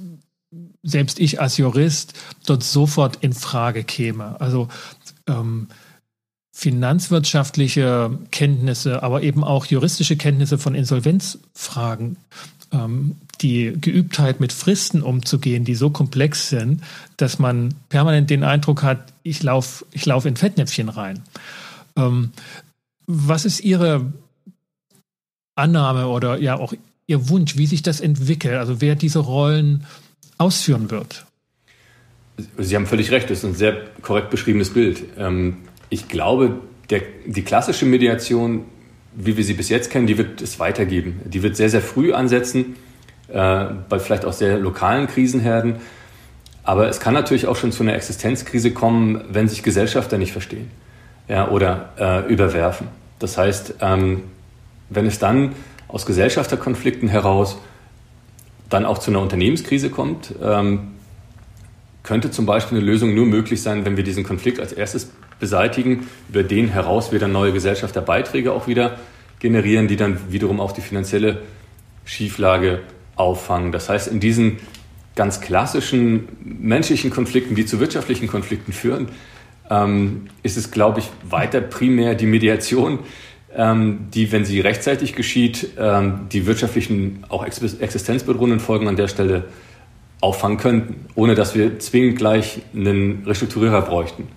[0.83, 2.15] selbst ich als Jurist
[2.47, 4.41] dort sofort in Frage käme.
[4.41, 4.69] Also
[5.27, 5.69] ähm,
[6.53, 12.17] finanzwirtschaftliche Kenntnisse, aber eben auch juristische Kenntnisse von Insolvenzfragen,
[12.73, 16.83] ähm, die Geübtheit mit Fristen umzugehen, die so komplex sind,
[17.17, 21.23] dass man permanent den Eindruck hat, ich laufe ich lauf in Fettnäpfchen rein.
[21.97, 22.33] Ähm,
[23.07, 24.13] was ist Ihre
[25.55, 26.75] Annahme oder ja auch
[27.07, 28.55] Ihr Wunsch, wie sich das entwickelt?
[28.55, 29.85] Also wer diese Rollen
[30.43, 31.25] ausführen wird?
[32.59, 35.03] Sie haben völlig recht, das ist ein sehr korrekt beschriebenes Bild.
[35.19, 35.59] Ähm,
[35.91, 36.59] ich glaube,
[36.91, 38.65] der, die klassische Mediation,
[39.15, 41.21] wie wir sie bis jetzt kennen, die wird es weitergeben.
[41.25, 42.77] Die wird sehr, sehr früh ansetzen,
[43.29, 45.77] äh, bei vielleicht auch sehr lokalen Krisenherden.
[46.65, 50.71] Aber es kann natürlich auch schon zu einer Existenzkrise kommen, wenn sich Gesellschafter nicht verstehen
[51.29, 52.89] ja, oder äh, überwerfen.
[53.19, 54.25] Das heißt, ähm,
[54.91, 55.55] wenn es dann
[55.89, 57.59] aus Gesellschafterkonflikten heraus
[58.73, 60.93] dann auch zu einer Unternehmenskrise kommt, ähm,
[62.03, 66.07] könnte zum Beispiel eine Lösung nur möglich sein, wenn wir diesen Konflikt als erstes beseitigen,
[66.29, 68.99] über den heraus wir dann neue Gesellschafterbeiträge auch wieder
[69.39, 71.43] generieren, die dann wiederum auch die finanzielle
[72.05, 72.81] Schieflage
[73.17, 73.73] auffangen.
[73.73, 74.59] Das heißt, in diesen
[75.15, 79.09] ganz klassischen menschlichen Konflikten, die zu wirtschaftlichen Konflikten führen,
[79.69, 83.01] ähm, ist es, glaube ich, weiter primär die Mediation,
[83.55, 89.45] die, wenn sie rechtzeitig geschieht, ähm, die wirtschaftlichen, auch existenzbedrohenden Folgen an der Stelle
[90.21, 94.29] auffangen könnten, ohne dass wir zwingend gleich einen Restrukturierer bräuchten.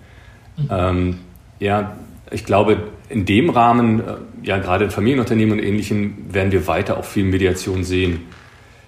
[0.56, 0.68] Mhm.
[0.70, 1.18] Ähm,
[1.60, 1.96] ja,
[2.30, 6.98] ich glaube, in dem Rahmen, äh, ja gerade in Familienunternehmen und Ähnlichem, werden wir weiter
[6.98, 8.22] auch viel Mediation sehen.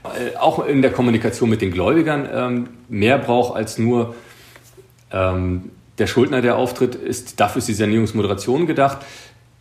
[0.04, 4.14] Äh, auch in der Kommunikation mit den Gläubigern ähm, mehr braucht als nur
[5.12, 8.98] ähm, der Schuldner, der auftritt, ist dafür ist die Sanierungsmoderation gedacht.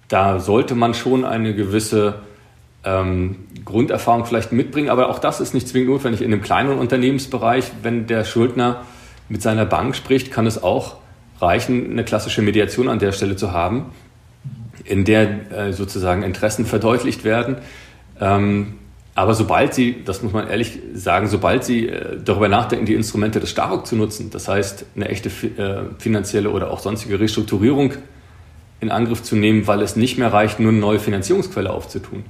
[0.08, 2.15] Da sollte man schon eine gewisse
[2.84, 6.22] ähm, Grunderfahrung vielleicht mitbringen, aber auch das ist nicht zwingend notwendig.
[6.22, 8.84] In einem kleinen Unternehmensbereich, wenn der Schuldner
[9.30, 10.98] mit seiner Bank spricht, kann es auch
[11.41, 13.88] reichen, eine klassische Mediation an der Stelle zu haben,
[14.84, 17.58] in der äh, sozusagen Interessen verdeutlicht werden.
[18.20, 18.76] Ähm,
[19.13, 23.39] aber sobald Sie, das muss man ehrlich sagen, sobald Sie äh, darüber nachdenken, die Instrumente
[23.39, 27.93] des Staruk zu nutzen, das heißt eine echte äh, finanzielle oder auch sonstige Restrukturierung
[28.80, 32.24] in Angriff zu nehmen, weil es nicht mehr reicht, nur eine neue Finanzierungsquelle aufzutun,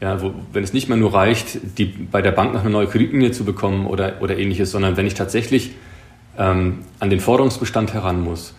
[0.00, 2.86] ja, wo, wenn es nicht mehr nur reicht, die, bei der Bank noch eine neue
[2.86, 5.72] Kreditlinie zu bekommen oder, oder ähnliches, sondern wenn ich tatsächlich
[6.38, 8.54] ähm, an den Forderungsbestand heran muss,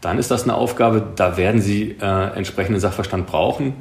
[0.00, 3.74] dann ist das eine Aufgabe, da werden Sie äh, entsprechenden Sachverstand brauchen,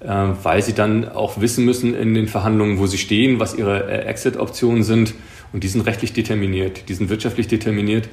[0.00, 0.06] äh,
[0.42, 4.04] weil Sie dann auch wissen müssen in den Verhandlungen, wo Sie stehen, was Ihre äh,
[4.06, 5.14] Exit-Optionen sind.
[5.52, 8.08] Und die sind rechtlich determiniert, die sind wirtschaftlich determiniert.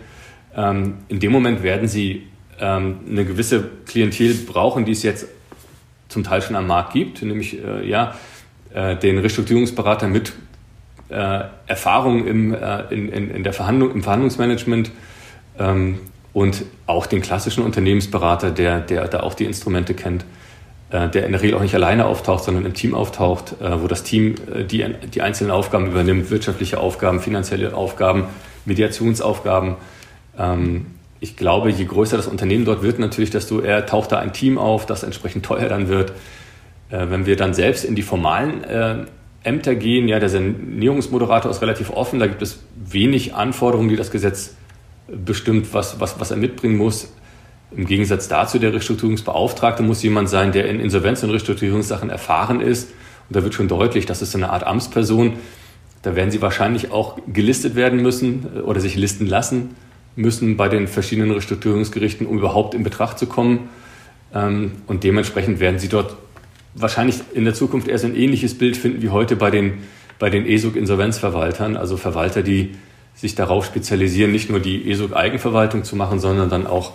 [0.56, 2.24] Ähm, in dem Moment werden Sie
[2.60, 5.28] ähm, eine gewisse Klientel brauchen, die es jetzt
[6.10, 8.16] zum Teil schon am Markt gibt, nämlich äh, ja,
[8.74, 10.34] äh, den Restrukturierungsberater mit
[11.10, 14.92] äh, Erfahrung im, äh, in, in, in, der Verhandlung, im Verhandlungsmanagement
[15.60, 16.00] ähm,
[16.34, 20.26] und auch den klassischen Unternehmensberater, der, der da auch die Instrumente kennt,
[20.90, 23.88] äh, der in der Regel auch nicht alleine auftaucht, sondern im Team auftaucht, äh, wo
[23.88, 24.36] das Team
[24.70, 28.26] die, die einzelnen Aufgaben übernimmt, wirtschaftliche Aufgaben, finanzielle Aufgaben,
[28.66, 29.76] Mediationsaufgaben.
[30.38, 30.86] Ähm,
[31.24, 34.58] ich glaube, je größer das Unternehmen dort wird, natürlich, desto eher taucht da ein Team
[34.58, 36.12] auf, das entsprechend teuer dann wird.
[36.90, 39.06] Äh, wenn wir dann selbst in die formalen äh,
[39.44, 44.10] Ämter gehen, ja, der Sanierungsmoderator ist relativ offen, da gibt es wenig Anforderungen, die das
[44.10, 44.56] Gesetz
[45.08, 47.14] bestimmt, was, was, was er mitbringen muss.
[47.70, 52.90] Im Gegensatz dazu, der Restrukturierungsbeauftragte muss jemand sein, der in Insolvenz- und Restrukturierungssachen erfahren ist.
[53.30, 55.34] Und da wird schon deutlich, das ist eine Art Amtsperson.
[56.02, 59.76] Da werden sie wahrscheinlich auch gelistet werden müssen äh, oder sich listen lassen
[60.16, 63.70] müssen bei den verschiedenen Restrukturierungsgerichten, um überhaupt in Betracht zu kommen.
[64.34, 66.16] Ähm, und dementsprechend werden sie dort
[66.74, 69.80] wahrscheinlich in der Zukunft erst ein ähnliches Bild finden wie heute bei den,
[70.20, 72.76] bei den ESUG-Insolvenzverwaltern, also Verwalter, die
[73.16, 76.94] sich darauf spezialisieren, nicht nur die ESUG-Eigenverwaltung zu machen, sondern dann auch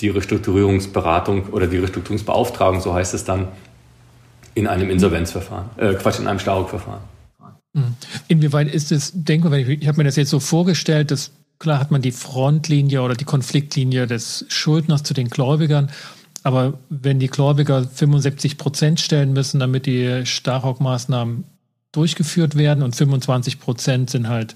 [0.00, 3.48] die Restrukturierungsberatung oder die Restrukturierungsbeauftragung, so heißt es dann,
[4.54, 7.00] in einem Insolvenzverfahren, äh, Quatsch, in einem Staruk-Verfahren.
[7.74, 7.94] Mhm.
[8.28, 11.90] Inwieweit ist es, denke ich, ich habe mir das jetzt so vorgestellt, dass klar hat
[11.90, 15.90] man die Frontlinie oder die Konfliktlinie des Schuldners zu den Gläubigern
[16.42, 21.44] aber wenn die Gläubiger 75 Prozent stellen müssen, damit die Starhawk-Maßnahmen
[21.92, 24.54] durchgeführt werden und 25 Prozent sind halt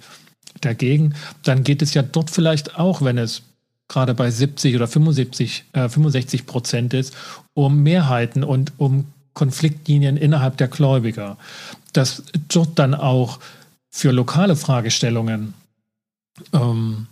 [0.61, 3.43] dagegen, dann geht es ja dort vielleicht auch, wenn es
[3.89, 7.15] gerade bei 70 oder 75, äh, 65 Prozent ist,
[7.55, 11.37] um Mehrheiten und um Konfliktlinien innerhalb der Gläubiger.
[11.93, 13.39] Dass dort dann auch
[13.91, 15.55] für lokale Fragestellungen
[16.53, 17.07] ähm,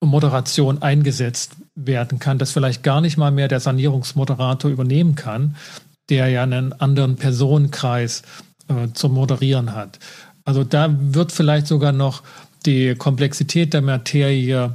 [0.00, 5.56] Moderation eingesetzt werden kann, dass vielleicht gar nicht mal mehr der Sanierungsmoderator übernehmen kann,
[6.08, 8.22] der ja einen anderen Personenkreis
[8.68, 9.98] äh, zum Moderieren hat.
[10.44, 12.22] Also da wird vielleicht sogar noch
[12.64, 14.74] die Komplexität der Materie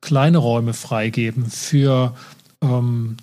[0.00, 2.14] kleine Räume freigeben für
[2.60, 3.16] ähm,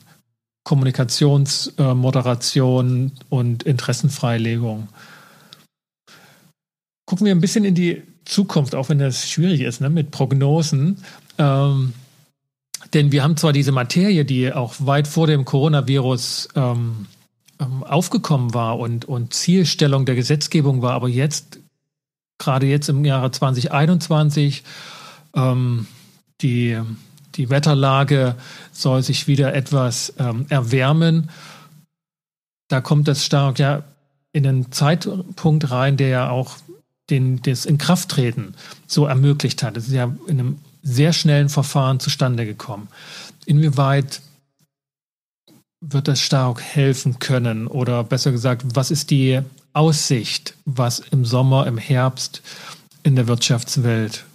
[0.63, 4.87] Kommunikationsmoderation äh, und Interessenfreilegung.
[7.05, 11.03] Gucken wir ein bisschen in die Zukunft, auch wenn das schwierig ist, ne, mit Prognosen.
[11.37, 11.93] Ähm,
[12.93, 17.07] denn wir haben zwar diese Materie, die auch weit vor dem Coronavirus ähm,
[17.59, 21.59] ähm, aufgekommen war und, und Zielstellung der Gesetzgebung war, aber jetzt,
[22.37, 24.63] gerade jetzt im Jahre 2021,
[25.35, 25.87] ähm,
[26.41, 26.79] die,
[27.35, 28.35] die Wetterlage
[28.71, 31.29] soll sich wieder etwas ähm, erwärmen.
[32.67, 33.83] Da kommt das stark ja
[34.33, 36.57] in einen Zeitpunkt rein, der ja auch
[37.11, 38.55] den, das Inkrafttreten
[38.87, 39.77] so ermöglicht hat.
[39.77, 42.87] Das ist ja in einem sehr schnellen Verfahren zustande gekommen.
[43.45, 44.21] Inwieweit
[45.81, 47.67] wird das stark helfen können?
[47.67, 49.41] Oder besser gesagt, was ist die
[49.73, 52.41] Aussicht, was im Sommer, im Herbst
[53.03, 54.25] in der Wirtschaftswelt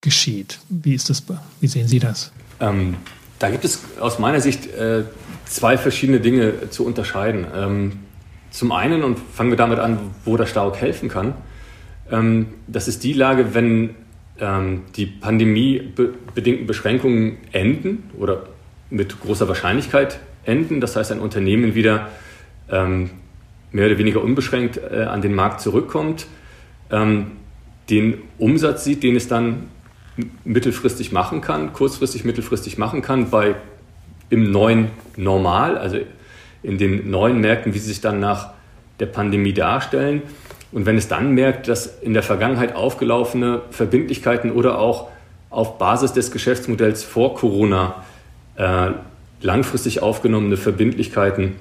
[0.00, 0.58] geschieht?
[0.68, 1.22] Wie ist das?
[1.60, 2.32] Wie sehen Sie das?
[2.60, 2.96] Ähm,
[3.38, 5.04] da gibt es aus meiner Sicht äh,
[5.46, 7.46] zwei verschiedene Dinge zu unterscheiden.
[7.54, 7.92] Ähm,
[8.50, 11.34] zum einen, und fangen wir damit an, wo der Stauk helfen kann,
[12.66, 13.94] das ist die Lage, wenn
[14.38, 18.44] ähm, die pandemiebedingten Beschränkungen enden oder
[18.90, 20.80] mit großer Wahrscheinlichkeit enden.
[20.80, 22.10] Das heißt, ein Unternehmen wieder
[22.70, 23.10] ähm,
[23.70, 26.26] mehr oder weniger unbeschränkt äh, an den Markt zurückkommt,
[26.90, 27.32] ähm,
[27.88, 29.68] den Umsatz sieht, den es dann
[30.44, 33.54] mittelfristig machen kann, kurzfristig, mittelfristig machen kann, bei
[34.28, 35.98] im neuen Normal, also
[36.62, 38.52] in den neuen Märkten, wie sie sich dann nach
[39.00, 40.22] der Pandemie darstellen.
[40.72, 45.08] Und wenn es dann merkt, dass in der Vergangenheit aufgelaufene Verbindlichkeiten oder auch
[45.50, 48.02] auf Basis des Geschäftsmodells vor Corona
[48.56, 48.90] äh,
[49.42, 51.56] langfristig aufgenommene Verbindlichkeiten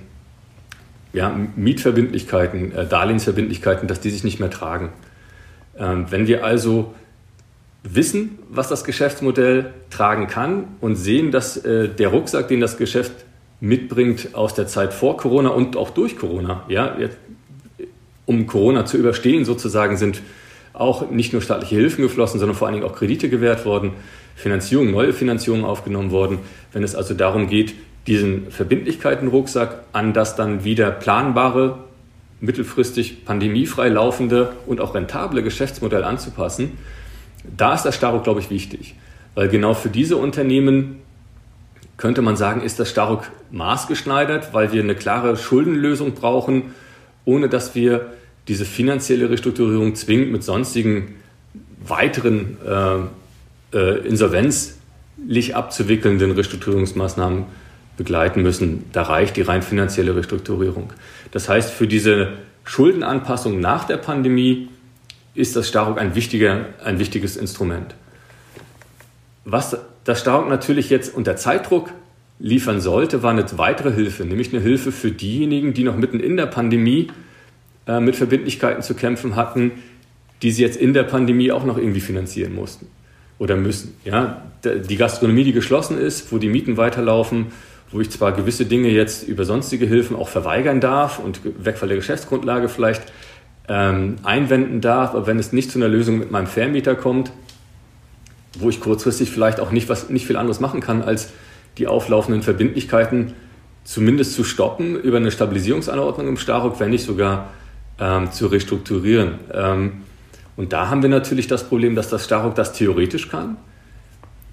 [1.13, 4.89] ja, Mietverbindlichkeiten, äh, Darlehensverbindlichkeiten, dass die sich nicht mehr tragen.
[5.77, 6.93] Ähm, wenn wir also
[7.83, 13.11] wissen, was das Geschäftsmodell tragen kann und sehen, dass äh, der Rucksack, den das Geschäft
[13.59, 17.17] mitbringt aus der Zeit vor Corona und auch durch Corona, ja, jetzt,
[18.25, 20.21] um Corona zu überstehen sozusagen, sind
[20.73, 23.93] auch nicht nur staatliche Hilfen geflossen, sondern vor allen Dingen auch Kredite gewährt worden,
[24.35, 26.39] Finanzierung, neue Finanzierungen aufgenommen worden.
[26.71, 27.73] Wenn es also darum geht,
[28.07, 31.79] diesen Verbindlichkeiten-Rucksack an das dann wieder planbare,
[32.39, 36.77] mittelfristig pandemiefrei laufende und auch rentable Geschäftsmodell anzupassen,
[37.55, 38.95] da ist das Staruk, glaube ich, wichtig.
[39.35, 40.97] Weil genau für diese Unternehmen
[41.97, 46.73] könnte man sagen, ist das Staruk maßgeschneidert, weil wir eine klare Schuldenlösung brauchen,
[47.25, 48.11] ohne dass wir
[48.47, 51.15] diese finanzielle Restrukturierung zwingend mit sonstigen
[51.85, 57.45] weiteren äh, äh, insolvenzlich abzuwickelnden Restrukturierungsmaßnahmen
[57.97, 58.85] begleiten müssen.
[58.91, 60.93] Da reicht die rein finanzielle Restrukturierung.
[61.31, 64.69] Das heißt, für diese Schuldenanpassung nach der Pandemie
[65.33, 67.95] ist das Staruk ein, wichtiger, ein wichtiges Instrument.
[69.45, 71.91] Was das Staruk natürlich jetzt unter Zeitdruck
[72.41, 76.37] liefern sollte, war eine weitere Hilfe, nämlich eine Hilfe für diejenigen, die noch mitten in
[76.37, 77.07] der Pandemie
[77.87, 79.71] äh, mit Verbindlichkeiten zu kämpfen hatten,
[80.41, 82.87] die sie jetzt in der Pandemie auch noch irgendwie finanzieren mussten
[83.37, 83.95] oder müssen.
[84.03, 87.47] Ja, die Gastronomie, die geschlossen ist, wo die Mieten weiterlaufen,
[87.91, 91.97] wo ich zwar gewisse Dinge jetzt über sonstige Hilfen auch verweigern darf und Wegfall der
[91.97, 93.03] Geschäftsgrundlage vielleicht
[93.67, 97.31] ähm, einwenden darf, aber wenn es nicht zu einer Lösung mit meinem Vermieter kommt,
[98.57, 101.29] wo ich kurzfristig vielleicht auch nicht, was, nicht viel anderes machen kann, als
[101.77, 103.33] die auflaufenden Verbindlichkeiten
[103.83, 107.49] zumindest zu stoppen über eine Stabilisierungsanordnung im Staruk, wenn nicht sogar
[107.99, 109.39] ähm, zu restrukturieren.
[109.53, 109.91] Ähm,
[110.55, 113.57] und da haben wir natürlich das Problem, dass das Staruk das theoretisch kann,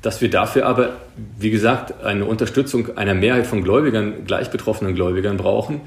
[0.00, 0.96] dass wir dafür aber,
[1.38, 5.80] wie gesagt, eine Unterstützung einer Mehrheit von Gläubigern, gleich betroffenen Gläubigern brauchen.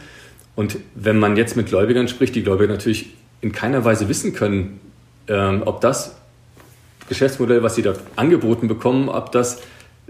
[0.56, 4.80] Und wenn man jetzt mit Gläubigern spricht, die Gläubiger natürlich in keiner Weise wissen können,
[5.28, 6.18] ähm, ob das
[7.08, 9.62] Geschäftsmodell, was sie dort angeboten bekommen, ob das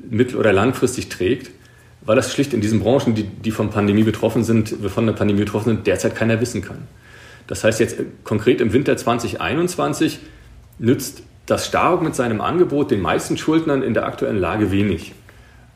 [0.10, 1.52] mittel- oder langfristig trägt,
[2.02, 5.42] weil das schlicht in diesen Branchen, die, die von Pandemie betroffen sind, von der Pandemie
[5.42, 6.88] betroffen sind, derzeit keiner wissen kann.
[7.48, 10.20] Das heißt jetzt konkret im Winter 2021
[10.80, 15.14] nützt das Stark mit seinem Angebot den meisten Schuldnern in der aktuellen Lage wenig.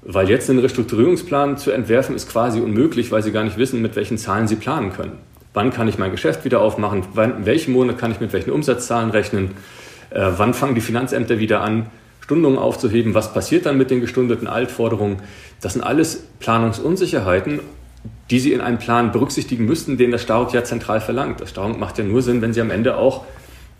[0.01, 3.95] Weil jetzt einen Restrukturierungsplan zu entwerfen ist quasi unmöglich, weil sie gar nicht wissen, mit
[3.95, 5.13] welchen Zahlen sie planen können.
[5.53, 7.03] Wann kann ich mein Geschäft wieder aufmachen?
[7.13, 9.51] Wann, in welchem Monat kann ich mit welchen Umsatzzahlen rechnen?
[10.11, 11.87] Äh, wann fangen die Finanzämter wieder an,
[12.25, 13.13] Stundungen aufzuheben?
[13.13, 15.21] Was passiert dann mit den gestundeten Altforderungen?
[15.61, 17.61] Das sind alles Planungsunsicherheiten
[18.29, 21.41] die Sie in einem Plan berücksichtigen müssten, den das Staruk ja zentral verlangt.
[21.41, 23.25] Das Staruk macht ja nur Sinn, wenn Sie am Ende auch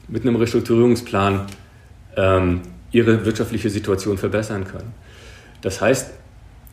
[0.07, 1.47] mit einem Restrukturierungsplan
[2.15, 4.93] ähm, Ihre wirtschaftliche Situation verbessern können.
[5.61, 6.11] Das heißt,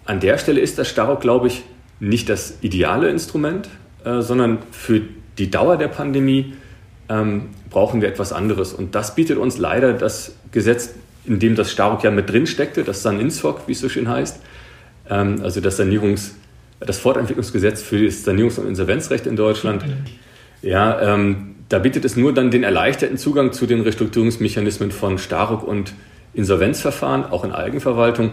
[0.05, 1.63] an der Stelle ist das Staruk, glaube ich,
[1.99, 3.69] nicht das ideale Instrument,
[4.05, 5.01] äh, sondern für
[5.39, 6.55] die Dauer der Pandemie
[7.09, 8.75] ähm, brauchen wir etwas anderes.
[8.75, 10.95] Und das bietet uns leider das Gesetz,
[11.25, 14.41] in dem das Staruk ja mit drin steckte, das San-Insfok, wie es so schön heißt,
[15.09, 16.33] ähm, also das Sanierungs-
[16.87, 19.85] das Fortentwicklungsgesetz für das Sanierungs- und Insolvenzrecht in Deutschland.
[20.63, 25.63] Ja, ähm, da bietet es nur dann den erleichterten Zugang zu den Restrukturierungsmechanismen von Staruk
[25.63, 25.95] und
[26.35, 28.33] Insolvenzverfahren, auch in Eigenverwaltung.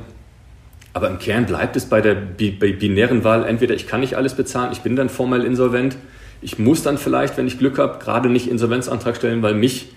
[0.93, 4.33] Aber im Kern bleibt es bei der bei binären Wahl, entweder ich kann nicht alles
[4.33, 5.95] bezahlen, ich bin dann formell insolvent,
[6.41, 9.89] ich muss dann vielleicht, wenn ich Glück habe, gerade nicht Insolvenzantrag stellen, weil mich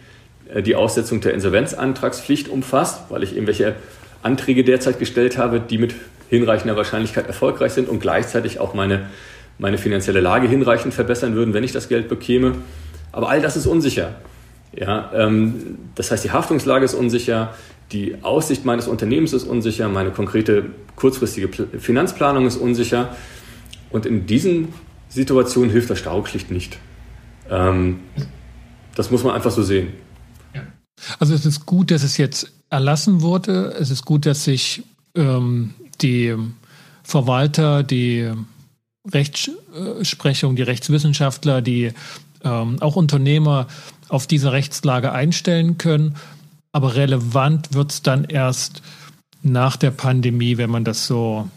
[0.60, 3.76] die Aussetzung der Insolvenzantragspflicht umfasst, weil ich irgendwelche
[4.22, 5.94] Anträge derzeit gestellt habe, die mit
[6.28, 9.10] hinreichender Wahrscheinlichkeit erfolgreich sind und gleichzeitig auch meine,
[9.58, 12.56] meine finanzielle Lage hinreichend verbessern würden, wenn ich das Geld bekäme.
[13.12, 14.14] Aber all das ist unsicher.
[14.74, 17.54] Ja, ähm, das heißt, die Haftungslage ist unsicher,
[17.92, 20.64] die Aussicht meines Unternehmens ist unsicher, meine konkrete
[20.96, 21.48] kurzfristige
[21.78, 23.14] Finanzplanung ist unsicher.
[23.90, 24.72] Und in diesen
[25.10, 26.78] Situationen hilft das Staub schlicht nicht.
[27.50, 28.00] Ähm,
[28.94, 29.88] das muss man einfach so sehen.
[31.18, 33.74] Also es ist gut, dass es jetzt erlassen wurde.
[33.78, 34.82] Es ist gut, dass sich
[35.14, 36.34] ähm, die
[37.02, 38.30] Verwalter, die
[39.10, 41.92] Rechtsprechung, die Rechtswissenschaftler, die
[42.44, 43.66] ähm, auch Unternehmer
[44.08, 46.16] auf diese Rechtslage einstellen können.
[46.72, 48.82] Aber relevant wird es dann erst
[49.42, 51.48] nach der Pandemie, wenn man das so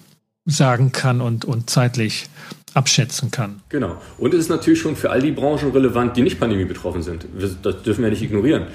[0.45, 2.27] sagen kann und, und zeitlich
[2.73, 3.61] abschätzen kann.
[3.69, 4.01] Genau.
[4.17, 7.25] Und es ist natürlich schon für all die Branchen relevant, die nicht pandemie betroffen sind.
[7.63, 8.67] Das dürfen wir nicht ignorieren.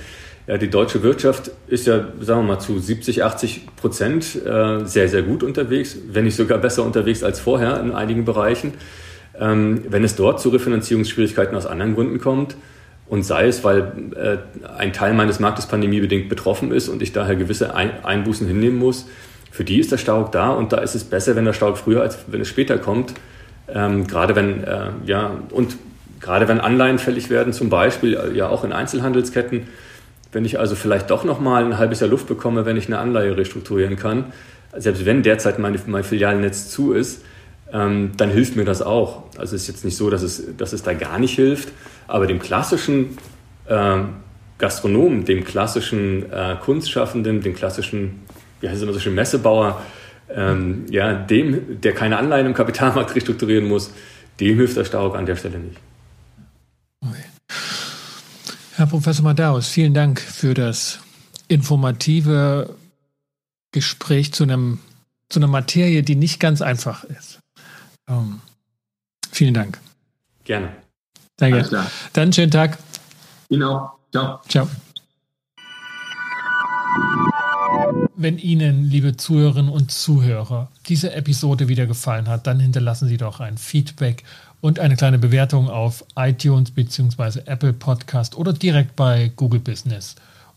[0.46, 5.08] Ja, die deutsche Wirtschaft ist ja, sagen wir mal, zu 70, 80 Prozent äh, sehr,
[5.08, 8.74] sehr gut unterwegs, wenn nicht sogar besser unterwegs als vorher in einigen Bereichen.
[9.38, 12.56] Ähm, wenn es dort zu Refinanzierungsschwierigkeiten aus anderen Gründen kommt,
[13.10, 14.36] und sei es, weil äh,
[14.78, 19.08] ein Teil meines Marktes pandemiebedingt betroffen ist und ich daher gewisse ein Einbußen hinnehmen muss,
[19.50, 22.02] für die ist der Stauk da und da ist es besser, wenn der Stauk früher
[22.02, 23.14] als wenn es später kommt,
[23.72, 25.76] Ähm, gerade wenn, äh, ja, und
[26.20, 29.68] gerade wenn Anleihen fällig werden, zum Beispiel, ja auch in Einzelhandelsketten,
[30.32, 33.36] wenn ich also vielleicht doch nochmal ein halbes Jahr Luft bekomme, wenn ich eine Anleihe
[33.36, 34.32] restrukturieren kann,
[34.76, 37.22] selbst wenn derzeit meine, mein Filialnetz zu ist,
[37.72, 39.24] ähm, dann hilft mir das auch.
[39.36, 41.68] Also es ist jetzt nicht so, dass es, dass es da gar nicht hilft,
[42.06, 43.18] aber dem klassischen
[43.68, 44.10] ähm,
[44.58, 48.20] Gastronomen, dem klassischen äh, Kunstschaffenden, dem klassischen,
[48.60, 49.80] wie heißt es immer so schön, Messebauer,
[50.34, 53.92] ähm, ja, dem, der keine Anleihen im Kapitalmarkt restrukturieren muss,
[54.38, 55.78] dem hilft der Starock an der Stelle nicht.
[58.80, 61.00] Herr Professor Madaus, vielen Dank für das
[61.48, 62.74] informative
[63.72, 64.78] Gespräch zu einem
[65.28, 67.40] zu einer Materie, die nicht ganz einfach ist.
[68.08, 68.40] Um,
[69.30, 69.78] vielen Dank.
[70.44, 70.72] Gerne.
[71.36, 71.68] Danke.
[72.14, 72.78] Dann schönen Tag.
[73.50, 73.98] Ihnen auch.
[74.12, 74.40] Ciao.
[74.48, 74.66] Ciao.
[78.16, 83.40] Wenn Ihnen, liebe Zuhörerinnen und Zuhörer, diese Episode wieder gefallen hat, dann hinterlassen Sie doch
[83.40, 84.24] ein Feedback
[84.60, 87.40] und eine kleine Bewertung auf iTunes bzw.
[87.46, 90.16] Apple Podcast oder direkt bei Google Business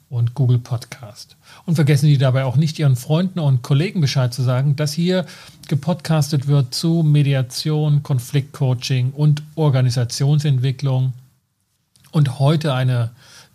[0.10, 1.36] und Google Podcast.
[1.66, 5.26] Und vergessen Sie dabei auch nicht Ihren Freunden und Kollegen Bescheid zu sagen, dass hier
[5.68, 11.14] gepodcastet wird zu Mediation, Konfliktcoaching und Organisationsentwicklung.
[12.12, 13.10] Und heute eine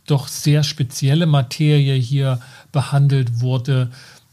[0.07, 2.40] doch sehr spezielle Materie hier
[2.72, 3.90] behandelt wurde,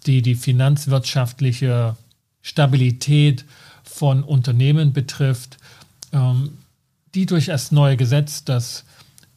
[0.07, 1.95] die die finanzwirtschaftliche
[2.41, 3.45] Stabilität
[3.83, 5.57] von Unternehmen betrifft,
[6.15, 6.57] ähm,
[7.13, 8.85] die durch das neue Gesetz, das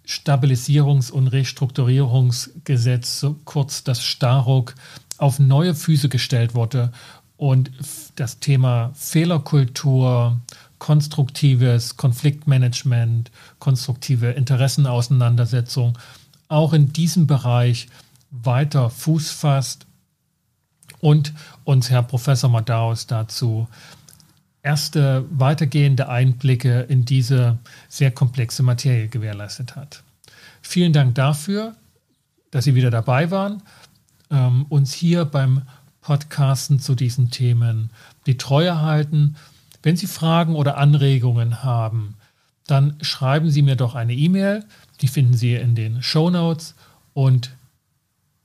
[0.07, 4.75] Stabilisierungs- und Restrukturierungsgesetz, kurz das Staruk,
[5.19, 6.93] auf neue Füße gestellt wurde
[7.37, 7.71] und
[8.17, 10.41] das Thema Fehlerkultur,
[10.79, 15.99] konstruktives Konfliktmanagement, konstruktive Interessenauseinandersetzung
[16.49, 17.89] auch in diesem Bereich
[18.31, 19.87] weiter Fuß fasst
[21.01, 23.69] und uns Herr Professor Madaus dazu
[24.69, 27.57] erste weitergehende Einblicke in diese
[27.89, 30.03] sehr komplexe Materie gewährleistet hat.
[30.61, 31.75] Vielen Dank dafür,
[32.51, 33.63] dass Sie wieder dabei waren,
[34.31, 35.63] ähm, uns hier beim
[36.03, 37.89] Podcasten zu diesen Themen
[38.27, 39.37] die Treue halten.
[39.83, 42.17] Wenn Sie Fragen oder Anregungen haben,
[42.67, 44.67] dann schreiben Sie mir doch eine E-Mail.
[45.01, 46.75] Die finden Sie in den Show Notes
[47.15, 47.53] und